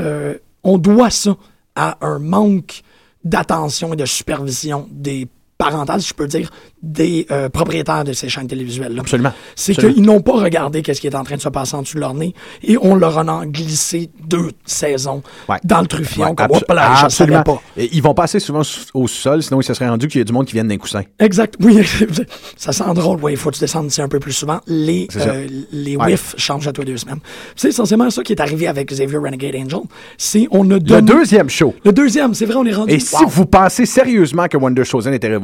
[0.63, 1.37] on doit ça
[1.77, 2.83] à un manque
[3.25, 5.29] d'attention et de supervision des
[5.59, 6.51] parentales, si je peux dire,
[6.83, 8.97] des euh, propriétaires de ces chaînes télévisuelles.
[8.99, 9.33] Absolument.
[9.55, 11.95] C'est qu'ils n'ont pas regardé qu'est-ce qui est en train de se passer en dessous
[11.97, 15.57] de leur nez et on leur en a glissé deux saisons Ouais.
[15.65, 16.25] dans le truffion.
[16.25, 17.43] Ouais, abso- là, absolument.
[17.43, 17.61] pas.
[17.77, 18.63] Et ils vont passer souvent
[18.95, 20.77] au sol, sinon il se serait rendu qu'il y a du monde qui vient d'un
[20.77, 21.03] coussin.
[21.19, 21.55] Exact.
[21.61, 21.81] Oui,
[22.57, 23.19] ça sent drôle.
[23.23, 24.61] Oui, il faut que tu descendes ici un peu plus souvent.
[24.67, 27.21] Les, euh, les whiffs changent à les deux semaines.
[27.57, 29.81] C'est essentiellement ça qui est arrivé avec Xavier Renegade Angel.
[30.19, 31.03] C'est on a Le donné...
[31.03, 31.75] deuxième show.
[31.85, 32.93] Le deuxième, c'est vrai, on est rendu...
[32.93, 35.44] Et si vous pensez sérieusement que Wonder Chosen était révolutionnaire,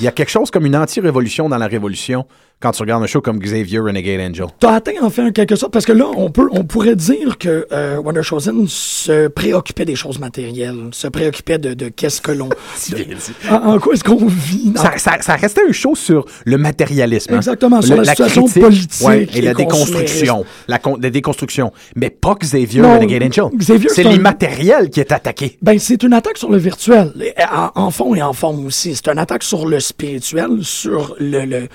[0.00, 2.26] il y a quelque chose comme une anti-révolution dans la révolution
[2.60, 4.46] quand tu regardes un show comme Xavier Renegade Angel.
[4.58, 7.38] T'as atteint en fait en quelque sorte, parce que là, on peut, on pourrait dire
[7.38, 12.32] que euh, Wonder Chosen se préoccupait des choses matérielles, se préoccupait de, de qu'est-ce que
[12.32, 12.48] l'on...
[13.50, 14.72] en, en quoi est-ce qu'on vit?
[14.76, 17.32] Ça, ça- ça restait un show sur le matérialisme.
[17.34, 17.36] hein.
[17.36, 20.44] Exactement, sur la situation politique ouais, et et la déconstruction.
[20.66, 21.72] La, con- la déconstruction.
[21.94, 23.44] Mais pas Xavier Non, Renegade Angel.
[23.56, 25.56] Xavier, c'est un- l'immatériel qui est attaqué.
[25.62, 27.12] Ben, c'est une attaque sur le virtuel,
[27.76, 28.96] en fond et en forme aussi.
[28.96, 31.68] C'est une attaque sur le spirituel, sur le, le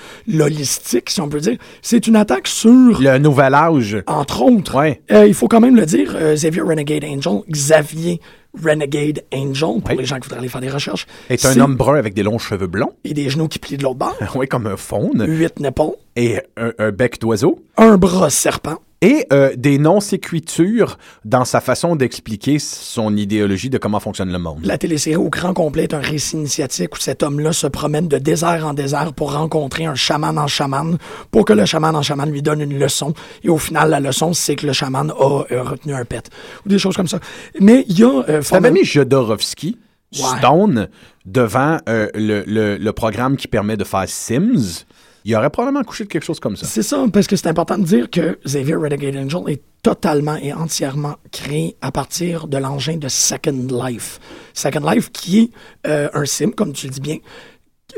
[0.82, 1.56] si on peut dire.
[1.82, 4.02] C'est une attaque sur, Le nouvel âge.
[4.06, 5.00] entre autres, Ouais.
[5.12, 8.20] euh, il faut quand même le dire, euh, Xavier Renegade Angel, Xavier
[8.62, 9.96] Renegade Angel, pour Oui.
[9.98, 12.38] les gens qui voudraient aller faire des recherches, Est un homme brun avec des longs
[12.38, 12.92] cheveux blonds.
[13.04, 15.24] et des genoux qui plient de l'autre bord, Oui, comme un faune.
[15.28, 17.60] huit nippons, Et un, un bec d'oiseau.
[17.76, 20.96] un bras serpent, Et euh, des non-séquitures
[21.26, 24.60] dans sa façon d'expliquer son idéologie de comment fonctionne le monde.
[24.64, 28.16] La télésérie au grand complet est un récit initiatique où cet homme-là se promène de
[28.18, 30.96] désert en désert pour rencontrer un chaman en chaman,
[31.30, 33.12] pour que le chaman en chaman lui donne une leçon.
[33.42, 36.30] Et au final, la leçon, c'est que le chaman a euh, retenu un pet.
[36.64, 37.20] Ou des choses comme ça.
[37.60, 38.06] Mais il y a...
[38.28, 39.76] Euh, fondamentalement- mis Jodorowsky,
[40.16, 40.38] Ouais.
[40.38, 40.88] Stone,
[41.26, 44.84] devant euh, le, le- le programme qui permet de faire Sims.
[45.24, 46.66] Il aurait probablement couché de quelque chose comme ça.
[46.66, 50.52] C'est ça, parce que c'est important de dire que Xavier Renegade Angel est totalement et
[50.52, 54.20] entièrement créé à partir de l'engin de Second Life.
[54.52, 55.50] Second Life qui est
[55.86, 57.18] euh, un sim, comme tu le dis bien,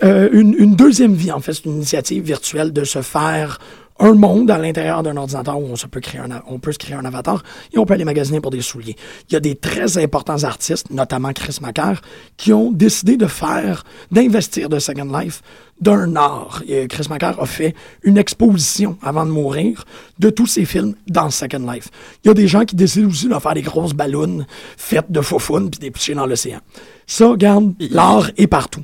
[0.04, 3.58] euh, une, une deuxième vie, en fait, c'est une initiative virtuelle de se faire
[3.98, 6.96] un monde à l'intérieur d'un ordinateur où on, peut créer un, on peut se créer
[6.96, 7.42] un avatar
[7.72, 8.96] et on peut aller magasiner pour des souliers.
[9.28, 12.00] Il y a des très importants artistes, notamment Chris Macker,
[12.36, 15.42] qui ont décidé de faire, d'investir de Second Life
[15.80, 16.62] d'un art.
[16.66, 19.84] Et Chris Macker a fait une exposition avant de mourir
[20.18, 21.88] de tous ses films dans Second Life.
[22.24, 25.20] Il y a des gens qui décident aussi de faire des grosses ballons faites de
[25.20, 26.60] faufounes puis des pitcher dans l'océan.
[27.08, 28.82] Ça, regarde, l'art est partout.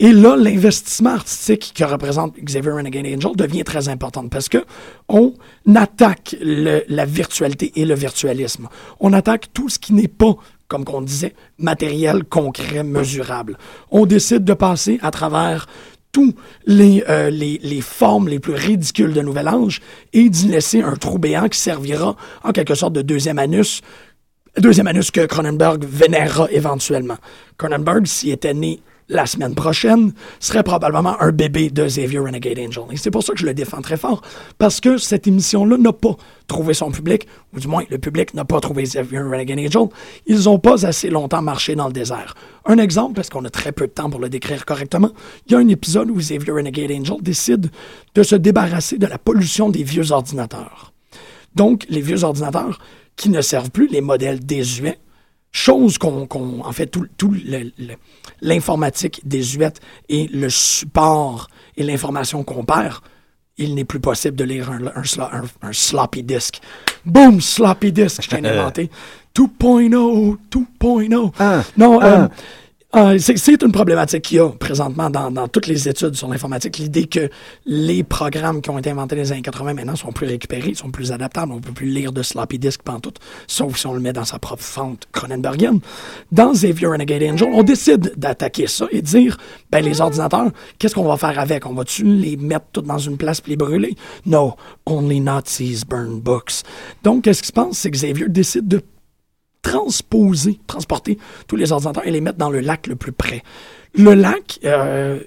[0.00, 4.64] Et là, l'investissement artistique que représente Xavier Renegade Angel devient très important parce que
[5.08, 5.32] on
[5.76, 8.68] attaque le- la virtualité et le virtualisme.
[8.98, 10.34] On attaque tout ce qui n'est pas,
[10.66, 13.56] comme qu'on disait, matériel, concret, mesurable.
[13.92, 15.66] On décide de passer à travers
[16.10, 16.34] tous
[16.66, 19.80] les, euh, les, les formes les plus ridicules de Nouvel Âge
[20.12, 23.80] et d'y laisser un trou béant qui servira en quelque sorte de deuxième anus
[24.58, 27.16] Deuxième anus que Cronenberg vénérera éventuellement.
[27.56, 32.84] Cronenberg, s'il était né la semaine prochaine, serait probablement un bébé de Xavier Renegade Angel.
[32.90, 34.20] Et c'est pour ça que je le défends très fort,
[34.58, 36.16] parce que cette émission-là n'a pas
[36.48, 39.88] trouvé son public, ou du moins le public n'a pas trouvé Xavier Renegade Angel.
[40.26, 42.34] Ils n'ont pas assez longtemps marché dans le désert.
[42.66, 45.12] Un exemple, parce qu'on a très peu de temps pour le décrire correctement,
[45.46, 47.70] il y a un épisode où Xavier Renegade Angel décide
[48.14, 50.92] de se débarrasser de la pollution des vieux ordinateurs.
[51.54, 52.78] Donc, les vieux ordinateurs
[53.16, 54.98] qui ne servent plus, les modèles désuets,
[55.52, 57.34] chose qu'on, en fait, tout, tout
[58.40, 62.96] l'informatique désuète et le support et l'information qu'on perd,
[63.58, 66.60] il n'est plus possible de lire un, un, slo- un- un sloppy disk.
[67.04, 68.90] Boom, sloppy disk, je viens d'inventer.
[69.36, 71.32] 2.0, 2.0.
[71.38, 72.06] Ah, non, ah.
[72.06, 72.28] euh,
[72.94, 76.78] euh, c'est, une problématique qu'il y a présentement dans, toutes les études sur l'informatique.
[76.78, 77.30] L'idée que
[77.64, 80.90] les programmes qui ont été inventés dans les années 80 maintenant sont plus récupérés, sont
[80.90, 81.52] plus adaptables.
[81.52, 84.38] On peut plus lire de sloppy disk pantoute, sauf si on le met dans sa
[84.38, 85.80] propre fente Cronenbergienne.
[86.30, 89.38] Dans Xavier Renegade Angel, on décide d'attaquer ça et de dire,
[89.70, 91.64] ben, les ordinateurs, qu'est-ce qu'on va faire avec?
[91.66, 93.96] On va-tu les mettre tous dans une place puis les brûler?
[94.26, 96.62] No, only Nazis burn books.
[97.02, 97.78] Donc, qu'est-ce qui se passe?
[97.78, 98.82] C'est que Xavier décide de
[99.62, 103.42] transposer, transporter tous les ordinateurs et les mettre dans le lac le plus près.
[103.94, 105.20] Le lac euh,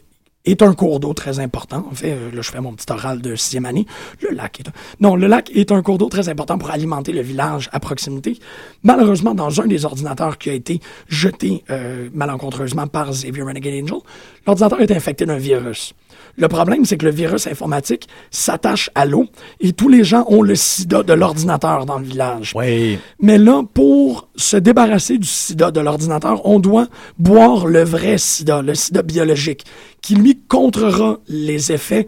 [0.45, 1.87] est un cours d'eau très important.
[1.89, 3.85] En fait, euh, là, je fais mon petit oral de sixième année.
[4.21, 4.71] Le lac est un...
[4.99, 8.37] Non, le lac est un cours d'eau très important pour alimenter le village à proximité.
[8.83, 13.97] Malheureusement, dans un des ordinateurs qui a été jeté euh, malencontreusement par Xavier Renegade Angel,
[14.45, 15.93] l'ordinateur est infecté d'un virus.
[16.37, 19.25] Le problème, c'est que le virus informatique s'attache à l'eau
[19.61, 22.51] et tous les gens ont le sida de l'ordinateur dans le village.
[22.55, 22.99] Oui.
[23.21, 28.61] Mais là, pour se débarrasser du sida de l'ordinateur, on doit boire le vrai sida,
[28.61, 29.63] le sida biologique,
[30.01, 32.05] qui lui contrera les effets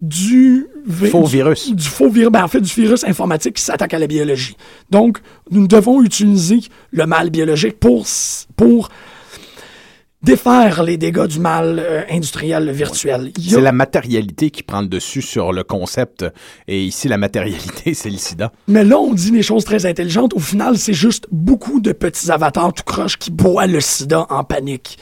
[0.00, 1.72] du vi- Faux virus.
[1.74, 4.56] Du faux virus, ben, en fait, du virus informatique qui s'attaque à la biologie.
[4.90, 5.18] Donc,
[5.50, 6.60] nous devons utiliser
[6.92, 8.06] le mal biologique pour,
[8.56, 8.90] pour
[10.22, 13.32] défaire les dégâts du mal euh, industriel virtuel.
[13.38, 16.24] C'est la matérialité qui prend le dessus sur le concept.
[16.66, 18.52] Et ici, la matérialité, c'est le sida.
[18.66, 20.34] Mais là, on dit des choses très intelligentes.
[20.34, 24.44] Au final, c'est juste beaucoup de petits avatars tout croche qui boivent le sida en
[24.44, 24.98] panique.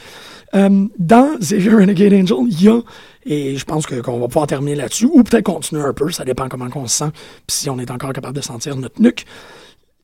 [0.55, 2.79] Euh, dans Xavier Renegade Angel, il y a,
[3.25, 6.47] et je pense qu'on va pouvoir terminer là-dessus, ou peut-être continuer un peu, ça dépend
[6.47, 7.11] comment on se sent,
[7.45, 9.25] puis si on est encore capable de sentir notre nuque.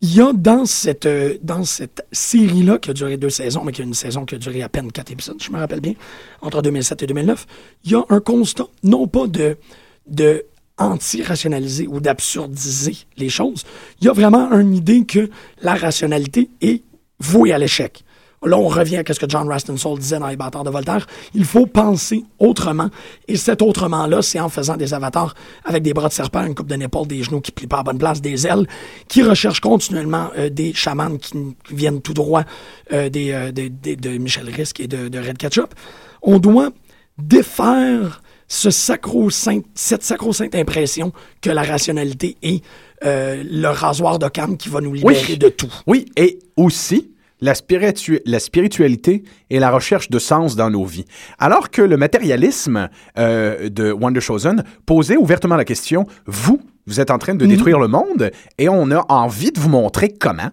[0.04, 3.72] Il y a dans cette, euh, dans cette série-là, qui a duré deux saisons, mais
[3.72, 5.94] qui a une saison qui a duré à peine quatre épisodes, je me rappelle bien,
[6.42, 7.48] entre 2007 et 2009,
[7.86, 9.58] il y a un constat, non pas de
[10.06, 10.44] de
[10.78, 13.64] anti-rationaliser ou d'absurdiser les choses.
[14.02, 15.30] Il y a vraiment une idée que
[15.62, 16.84] la rationalité est
[17.20, 18.04] vouée à l'échec.
[18.46, 21.06] Là, on revient à ce que John Raston Soul disait dans Les bâtards de Voltaire.
[21.34, 22.90] Il faut penser autrement.
[23.28, 25.34] Et cet autrement-là, c'est en faisant des avatars
[25.66, 27.84] avec des bras de serpent, une coupe de l'épaule, des genoux qui plient pas à
[27.84, 28.68] bonne place, des ailes,
[29.08, 32.44] qui recherchent continuellement euh, des chamans qui viennent tout droit
[32.92, 35.74] euh, des, euh, des- des- de Michel Risk et de, de Red Ketchup.
[36.22, 36.70] On doit
[37.18, 42.64] défaire ce cette sacro-sainte impression que la rationalité est
[43.04, 45.72] euh, le rasoir de canne qui va nous libérer de tout.
[45.88, 47.12] Oui, et aussi
[47.44, 51.06] la, spiritu- la spiritualité et la recherche de sens dans nos vies.
[51.38, 57.12] Alors que le matérialisme euh, de Wonder Chosen posait ouvertement la question, vous, vous êtes
[57.12, 60.52] en train de détruire le monde et on a envie de vous montrer comment.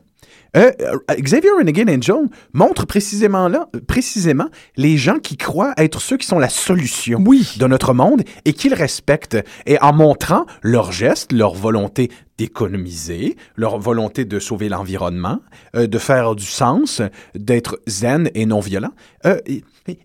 [0.56, 6.00] Euh, euh, Xavier Renegade Angel montre précisément là, euh, précisément les gens qui croient être
[6.00, 9.38] ceux qui sont la solution de notre monde et qui le respectent.
[9.66, 15.40] Et en montrant leurs gestes, leur volonté d'économiser, leur volonté de sauver l'environnement,
[15.76, 17.02] euh, de faire du sens,
[17.34, 18.92] d'être zen et non violent,
[19.26, 19.38] euh,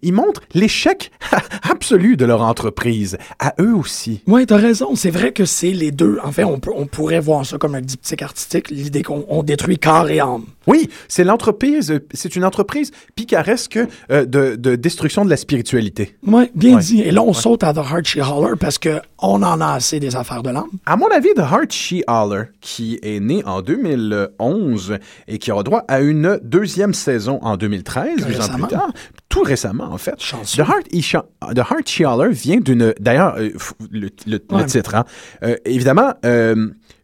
[0.02, 1.12] ils, montrent l'échec
[1.70, 4.22] absolu de leur entreprise à eux aussi.
[4.28, 4.96] Oui, t'as raison.
[4.96, 6.18] C'est vrai que c'est les deux.
[6.24, 10.10] En fait, on, pourrait voir ça comme un diptyque artistique, l'idée qu'on on détruit corps
[10.10, 10.46] et âme.
[10.68, 13.78] Oui, c'est l'entreprise, c'est une entreprise picaresque
[14.12, 16.16] euh, de, de destruction de la spiritualité.
[16.26, 16.82] Oui, bien Ouais.
[16.82, 17.02] dit.
[17.02, 20.00] Et là, on saute à The Heart She Holler parce que on en a assez
[20.00, 20.66] des affaires de l'âme.
[20.86, 24.98] À mon avis, The Heart She Holler, qui est né en 2011
[25.28, 28.68] et qui aura droit à une deuxième saison en 2013, Tout deux ans récemment.
[28.68, 28.92] plus tard,
[29.30, 30.16] tout récemment en fait.
[30.18, 32.94] The Heart, He Sha- The Heart She Holler vient d'une...
[33.00, 33.50] D'ailleurs, euh,
[33.92, 34.10] le,
[34.66, 35.06] titre, hein.
[35.44, 36.14] Euh, évidemment,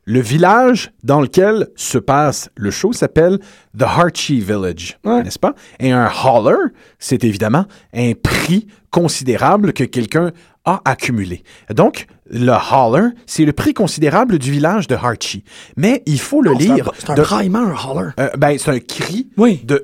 [0.06, 3.40] le village dans lequel se passe le show s'appelle
[3.78, 5.54] The Harchi Village, n'est-ce pas?
[5.80, 6.58] Et un holler,
[7.00, 10.32] c'est évidemment un prix considérable que quelqu'un
[10.66, 11.44] a accumulé.
[11.74, 15.44] Donc, le holler, c'est le prix considérable du village de Harchi.
[15.76, 16.92] Mais il faut le Non, lire.
[16.98, 18.10] c'est un de- braillement, un holler.
[18.20, 19.30] euh, ben, c'est un cri.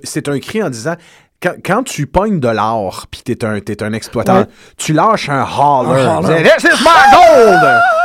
[0.04, 0.96] C'est un cri en disant.
[1.42, 4.46] Quand, quand tu pognes de l'or, puis t'es un, t'es un exploitant, Ouais.
[4.76, 6.02] tu lâches un holler.
[6.02, 6.44] Un holler.
[6.44, 7.60] This is my gold!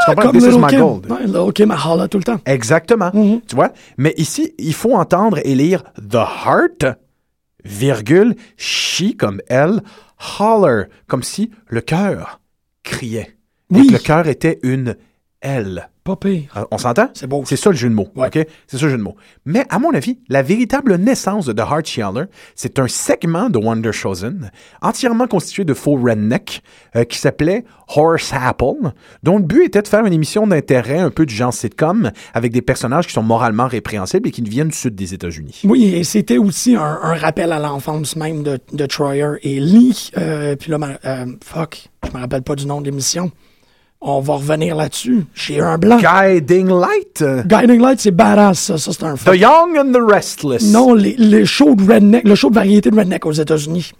[0.05, 0.23] Tu comprends?
[0.31, 0.81] Comme This is my Kim.
[0.81, 1.11] gold.
[1.11, 2.41] Ouais, Kim, elle holler tout le temps.
[2.45, 3.11] Exactement.
[3.15, 3.41] Mhm.
[3.49, 3.71] Tu vois?
[3.97, 6.99] Mais ici, il faut entendre et lire The Heart,
[7.65, 9.81] virgule, she comme elle,
[10.39, 12.41] holler, comme si le cœur
[12.83, 13.37] criait.
[13.75, 14.97] Et que le cœur était une
[15.41, 15.89] elle.
[16.05, 16.53] Pas pire.
[16.57, 17.11] Euh, On s'entend?
[17.15, 17.45] C'est beau.
[17.47, 18.09] C'est ça le jeu de mots.
[18.17, 18.33] OK?
[18.67, 19.15] C'est ça le jeu de mots.
[19.45, 22.25] Mais à mon avis, la véritable naissance de The Heart Sheller,
[22.57, 24.51] c'est un segment de Wonder Chosen
[24.81, 26.63] entièrement constitué de faux redneck
[26.97, 28.91] euh, qui s'appelait Horse Apple,
[29.23, 32.51] dont le but était de faire une émission d'intérêt un peu du genre sitcom avec
[32.53, 35.61] des personnages qui sont moralement répréhensibles et qui viennent du sud des États-Unis.
[35.65, 40.11] Oui, et c'était aussi un, un rappel à l'enfance même de, de Troyer et Lee.
[40.19, 43.31] Euh, puis là, euh, fuck, je me rappelle pas du nom de l'émission.
[44.05, 45.27] On va revenir là-dessus.
[45.33, 45.99] J'ai un blanc.
[45.99, 47.25] Guiding Light.
[47.47, 48.79] Guiding Light, c'est badass, ça.
[48.79, 50.73] Ça, c'est un The Young and the Restless.
[50.73, 53.93] Non, les, les shows de redneck, le show de variété de redneck aux États-Unis.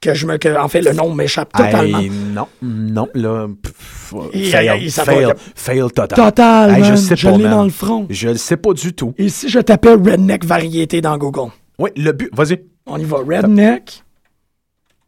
[0.00, 1.98] Que je me, que, en fait, le nom m'échappe totalement.
[2.00, 3.46] Hey, non, non, là.
[3.62, 4.12] pff,
[4.50, 6.08] fail, il- ça fail, total.
[6.08, 8.06] Total, Hey, je sais Je pas, l'ai dans le front.
[8.10, 9.14] Je le sais pas du tout.
[9.16, 11.52] Et si je tapais redneck variété dans Google?
[11.78, 12.60] Oui, le but, vas-y.
[12.86, 13.18] On y va.
[13.18, 14.02] Redneck,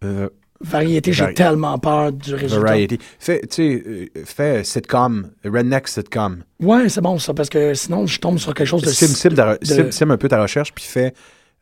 [0.05, 0.29] Euh,
[0.61, 2.65] variété, j'ai Vari- tellement peur du résultat.
[2.67, 2.99] variety.
[3.19, 6.43] Fais, tu sais, euh, fais sitcom, redneck sitcom.
[6.61, 8.91] Ouais, c'est bon ça, parce que sinon, je tombe sur quelque chose de...
[8.91, 11.13] Sim, sim, de- de- sim- sim un peu ta recherche, puis fais.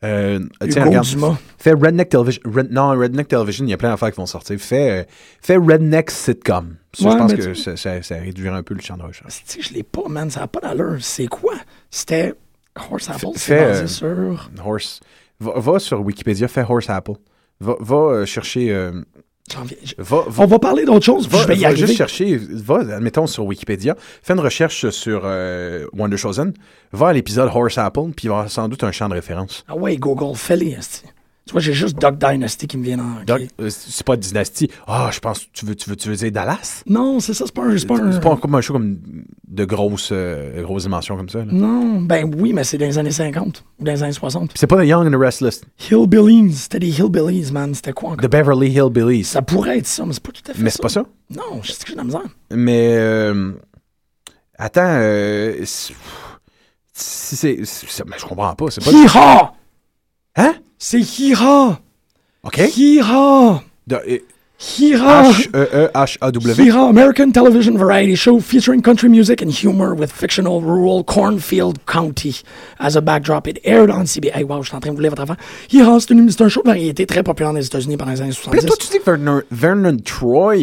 [0.03, 1.07] Euh, Hugo regarde.
[1.07, 1.37] Dumas.
[1.57, 2.41] Fais Redneck Television.
[2.45, 4.59] Red- non, Redneck Television, il y a plein d'affaires qui vont sortir.
[4.59, 5.03] Fais, euh,
[5.41, 6.75] fais Redneck Sitcom.
[6.93, 9.41] Ça, Ouais, je pense que tu- ça, ça, un peu le champ de recherche.
[9.45, 10.97] Si je l'ai pas, man, ça n'a pas d'allure.
[10.99, 11.53] C'est quoi?
[11.89, 12.33] C'était
[12.91, 14.49] Horse Apple, c'est basé euh, sur...
[14.63, 14.99] Horse.
[15.39, 17.13] Va, va sur Wikipédia, fais Horse Apple.
[17.61, 18.71] Va, va euh, chercher.
[18.71, 18.91] euh,
[19.97, 21.87] va, va- On va parler d'autre chose, Va, je vais y va arriver.
[21.87, 26.53] juste chercher, va, admettons, sur Wikipédia, fais une recherche sur euh, Wonder Chosen,
[26.91, 29.63] va à l'épisode Horse Apple, puis il va avoir sans doute un champ de référence.
[29.67, 30.77] Ah ouais, Google, fais-les.
[31.47, 33.23] Tu vois, j'ai juste Duck Dynasty qui me vient en...
[33.23, 34.67] Donc, euh, c'est pas Dynasty.
[34.87, 36.81] Ah, je pense, tu veux, tu veux, tu veux dire Dallas?
[36.87, 37.77] Non, c'est ça, c'est pas un...
[37.77, 38.11] C'est pas un...
[38.11, 38.97] C'est pas comme un show comme
[39.47, 41.39] de grosses, euh, grosses dimensions comme ça.
[41.39, 41.45] là.
[41.51, 44.49] Non, ben oui, mais c'est dans les années 50 ou dans les années 60.
[44.49, 45.61] Puis c'est pas The Young and the Restless.
[45.91, 47.75] Hillbillies, c'était des Hillbillies, man.
[47.75, 48.27] C'était quoi encore?
[48.27, 49.25] The Beverly Hillbillies.
[49.25, 51.03] Ça pourrait être ça, mais c'est pas tout à fait Mais c'est pas ça.
[51.29, 52.21] Non, je sais que j'ai de la misère.
[52.51, 53.51] Mais, euh,
[54.57, 55.93] attends, euh, si
[57.35, 57.57] c'est,
[58.07, 58.71] mais je comprends pas.
[58.71, 58.89] C'est pas.
[58.91, 59.53] Hi-ha!
[60.37, 60.55] Hein?
[60.87, 61.79] C'est Hi-ha!
[62.43, 62.57] OK.
[63.87, 64.19] De- euh,
[64.59, 65.31] Hi-ha!
[65.31, 66.53] H-E-E-H-A-W.
[66.63, 72.43] Hi-ha, American television variety show featuring country music and humor with fictional rural Cornfield County
[72.79, 73.47] as a backdrop.
[73.47, 74.35] It aired on CBS.
[74.35, 75.37] Hey, wow, je suis en train de vous lire votre affaire.
[75.73, 78.21] Hi-ha, c'est une- c'est un show de variété très populaire dans les États-Unis pendant les
[78.21, 78.61] années Puis 70.
[78.61, 80.53] là, toi, tu dis que Vernon, Vernon Troy,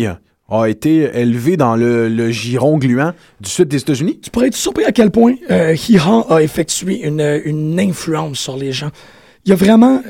[0.49, 4.21] a été élevé dans le, le giron gluant du sud des États-Unis?
[4.23, 8.57] Tu pourrais être surpris à quel point euh, Hee-Haw a effectué une, une influence sur
[8.57, 8.91] les gens.
[9.45, 10.01] Il y a vraiment,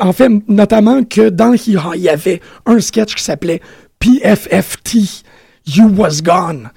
[0.00, 3.60] en fait, notamment que dans Hee-Haw, il y avait un sketch qui s'appelait
[3.98, 5.24] PFFT,
[5.66, 6.70] You Was Gone.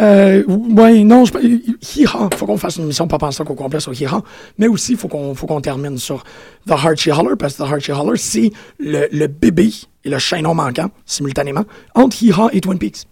[0.00, 3.92] Euh, ouais, non, je, Hee-Haw, faut qu'on fasse une émission pas penser au complet sur
[3.92, 4.22] Hee-Haw,
[4.58, 6.24] mais aussi faut qu'on faut qu'on termine sur
[6.66, 8.50] The Archie Holler, parce que The Archie Holler, c'est
[8.80, 9.70] le, le bébé
[10.04, 13.06] et le chaînon manquant, simultanément, entre Hee-Haw et Twin Peaks.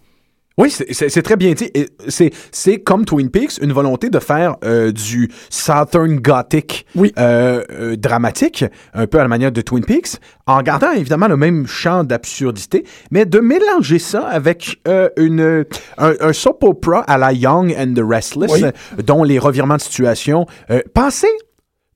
[0.61, 1.71] Oui, c'est- très bien dit.
[2.07, 6.85] C'est comme Twin Peaks, une volonté de faire euh, du Southern Gothic
[7.17, 11.37] euh, euh, dramatique, un peu à la manière de Twin Peaks, en gardant évidemment le
[11.37, 14.79] même champ d'absurdité, mais de mélanger ça avec
[15.17, 15.65] une,
[15.97, 18.61] un, un soap opera à la Young and the Restless, Oui.
[19.03, 20.45] dont les revirements de situation.
[20.93, 21.27] Pensez,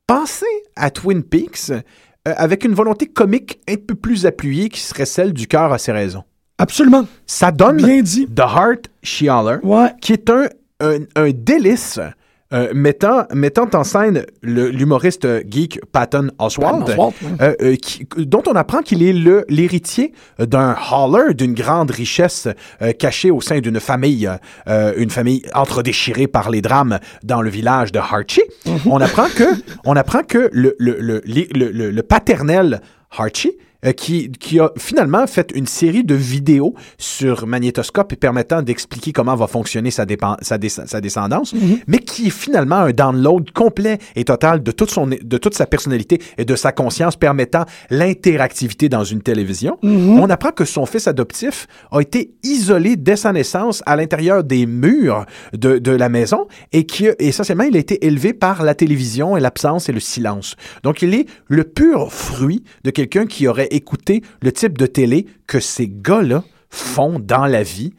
[0.07, 0.45] pensez
[0.75, 1.71] à Twin Peaks
[2.25, 5.91] avec une volonté comique un peu plus appuyée qui serait celle du cœur à ses
[5.91, 6.23] raisons.
[6.57, 7.05] Absolument.
[7.25, 8.27] Ça donne Bien dit.
[8.27, 9.89] The Heart She-Holler, Ouais.
[10.01, 10.45] qui est un,
[10.79, 11.99] un, un délice
[12.53, 17.27] euh, mettant, mettant en scène l'humoriste geek Patton Oswalt, Patton Oswalt, ouais.
[17.41, 19.11] euh, euh, qui- dont on apprend qu'il est
[19.49, 22.47] l'héritier d'un holler, d'une grande richesse
[22.99, 24.29] cachée au sein d'une famille,
[24.67, 28.43] une famille entre-déchirée par les drames dans le village de Harchie.
[28.85, 29.43] On apprend que,
[29.83, 31.21] on apprend que le, le, le,
[31.91, 32.79] le- paternel
[33.17, 38.61] Harchie euh, qui, qui a finalement fait une série de vidéos sur magnétoscope et permettant
[38.61, 40.05] d'expliquer comment va fonctionner sa,
[40.41, 41.53] sa, dé- sa descendance,
[41.87, 45.65] mais qui est finalement un download complet et total de toute, son, de toute sa
[45.65, 49.77] personnalité et de sa conscience permettant l'interactivité dans une télévision.
[49.83, 54.65] On apprend que son fils adoptif a été isolé dès sa naissance à l'intérieur des
[54.65, 59.37] murs de, de la maison et qui, essentiellement, il a été élevé par la télévision
[59.37, 60.55] et l'absence et le silence.
[60.83, 65.25] Donc, il est le pur fruit de quelqu'un qui aurait écouté le type de télé
[65.47, 67.93] que ces gars-là font dans la vie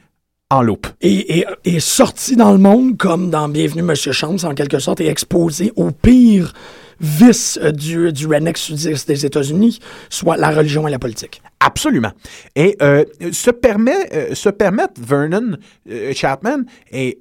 [0.50, 0.86] en loupe.
[1.00, 5.00] et, et, et sorti dans le monde comme dans Bienvenue Monsieur Chance, en quelque sorte,
[5.00, 6.52] et exposé au pire
[7.00, 11.42] vice euh, du, du redneck sudiste des États-Unis, soit la religion et la politique.
[11.60, 12.12] Absolument.
[12.54, 15.56] Et euh, se, permet, euh, se permettre Vernon
[15.90, 16.62] euh, Chapman
[16.92, 17.18] et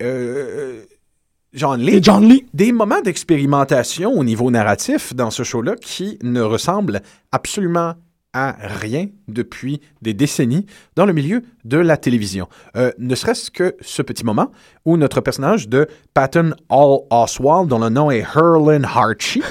[1.53, 2.45] John Lee, Et John Lee.
[2.53, 7.01] des moments d'expérimentation au niveau narratif dans ce show-là qui ne ressemblent
[7.31, 7.95] absolument
[8.35, 10.65] à rien depuis des décennies
[10.97, 12.47] dans le milieu de la télévision.
[12.75, 14.51] Euh, ne serait-ce que ce petit moment
[14.83, 19.41] où notre personnage de Patton All Oswald, dont le nom est Herlin Harchie,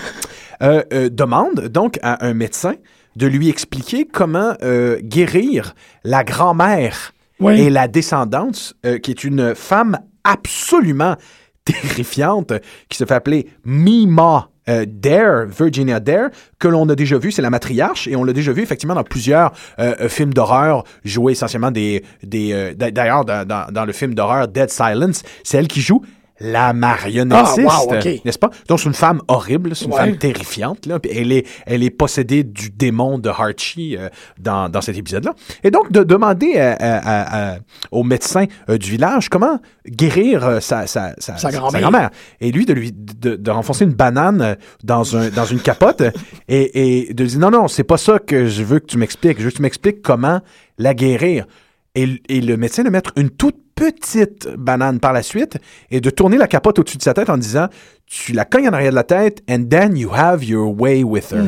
[0.63, 2.75] euh, euh, demande donc à un médecin
[3.17, 4.55] de lui expliquer comment
[5.03, 7.61] guérir la grand-mère Oui.
[7.61, 11.17] et la descendance, euh, qui est une femme absolument
[11.65, 12.53] terrifiante,
[12.89, 17.43] qui se fait appeler Mima euh, Dare, Virginia Dare, que l'on a déjà vu, c'est
[17.43, 21.33] la matriarche, et on l'a déjà vu effectivement dans plusieurs euh, euh, films d'horreur, jouer
[21.33, 22.03] essentiellement des...
[22.23, 26.03] des d'a- D'ailleurs, dans le film d'horreur Dead Silence, c'est elle qui joue
[26.41, 28.25] la marionnettiste, Ah, wow, ok.
[28.25, 28.51] n'est-ce pas?
[28.69, 29.99] Donc, c'est une femme horrible, c'est une Ouais.
[29.99, 30.87] femme terrifiante.
[30.87, 30.99] Là.
[31.09, 34.09] Elle, est, elle est possédée du démon de Harchie euh,
[34.41, 35.33] dans, dans cet épisode-là.
[35.63, 37.59] Et donc, de demander à- à-
[37.93, 42.11] au médecin euh, du village comment guérir euh, sa, sa, sa, Sa grand-mère.
[42.41, 46.03] Et lui, de lui de, de renfoncer une banane euh, dans, un, dans une capote
[46.49, 49.39] et, et de dire non, non, c'est pas ça que je veux que tu m'expliques.
[49.39, 50.41] Je veux que tu m'expliques comment
[50.79, 51.47] la guérir.
[51.95, 55.59] Et, et le médecin de mettre une toute petite banane par la suite
[55.91, 57.69] et de tourner la capote au-dessus de sa tête en disant
[58.07, 61.33] tu la cognes en arrière de la tête and then you have your way with
[61.33, 61.45] her.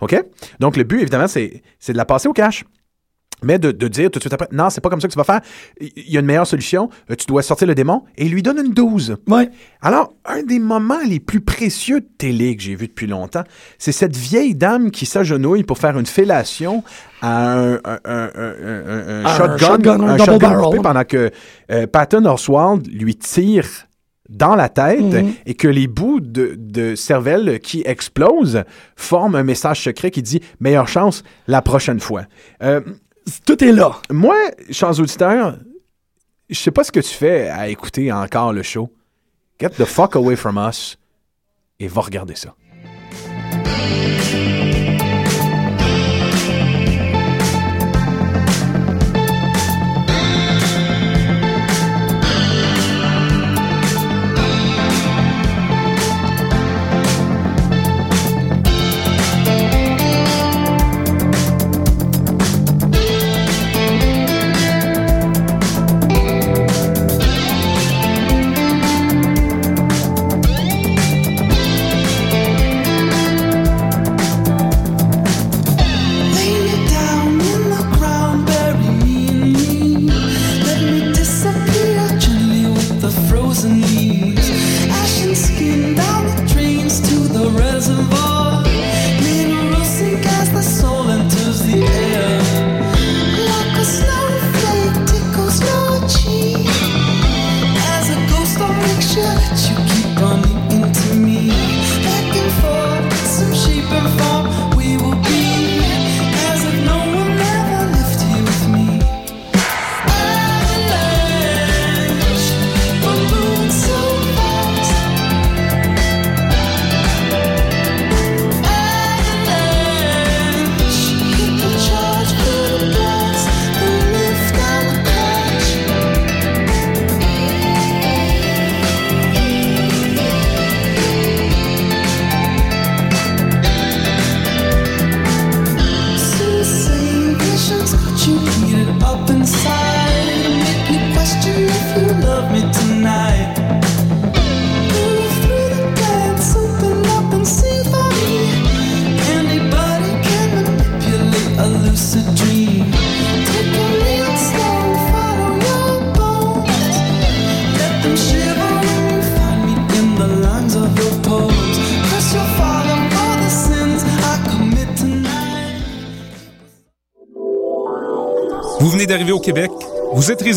[0.00, 0.22] OK?
[0.58, 2.64] Donc le but, évidemment, c'est c'est de la passer au cash.
[3.42, 5.18] Mais de, de dire tout de suite après, non, c'est pas comme ça que tu
[5.18, 5.40] vas faire.
[5.80, 6.90] Il y a une meilleure solution.
[7.10, 9.16] Euh, Tu dois sortir le démon et il lui donne une dose.
[9.28, 9.50] Ouais.
[9.82, 13.44] Alors, un des moments les plus précieux de télé que j'ai vu depuis longtemps,
[13.78, 16.82] c'est cette vieille dame qui s'agenouille pour faire une fellation
[17.22, 20.60] à un, un- un- un- un- un Un shotgun, shotgun, un shotgun barrel.
[20.64, 21.30] coupé pendant que
[21.70, 23.66] euh, Patton Oswald lui tire
[24.28, 25.32] dans la tête Mhm.
[25.44, 28.62] et que les bouts de, de cervelle qui explosent
[28.94, 32.22] forment un message secret qui dit «meilleure chance la prochaine fois
[32.62, 32.80] Euh,
[33.44, 33.92] Tout est là.
[34.10, 34.36] Moi,
[34.70, 35.58] chers auditeurs,
[36.48, 38.90] je sais pas ce que tu fais à écouter encore le show.
[39.60, 40.96] Get the fuck away from us
[41.78, 42.54] et va regarder ça.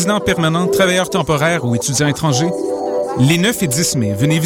[0.04, 2.50] résidents permanents, travailleurs temporaires ou étudiants étrangers,
[3.20, 4.44] les 9 et 10 mai, venez visiter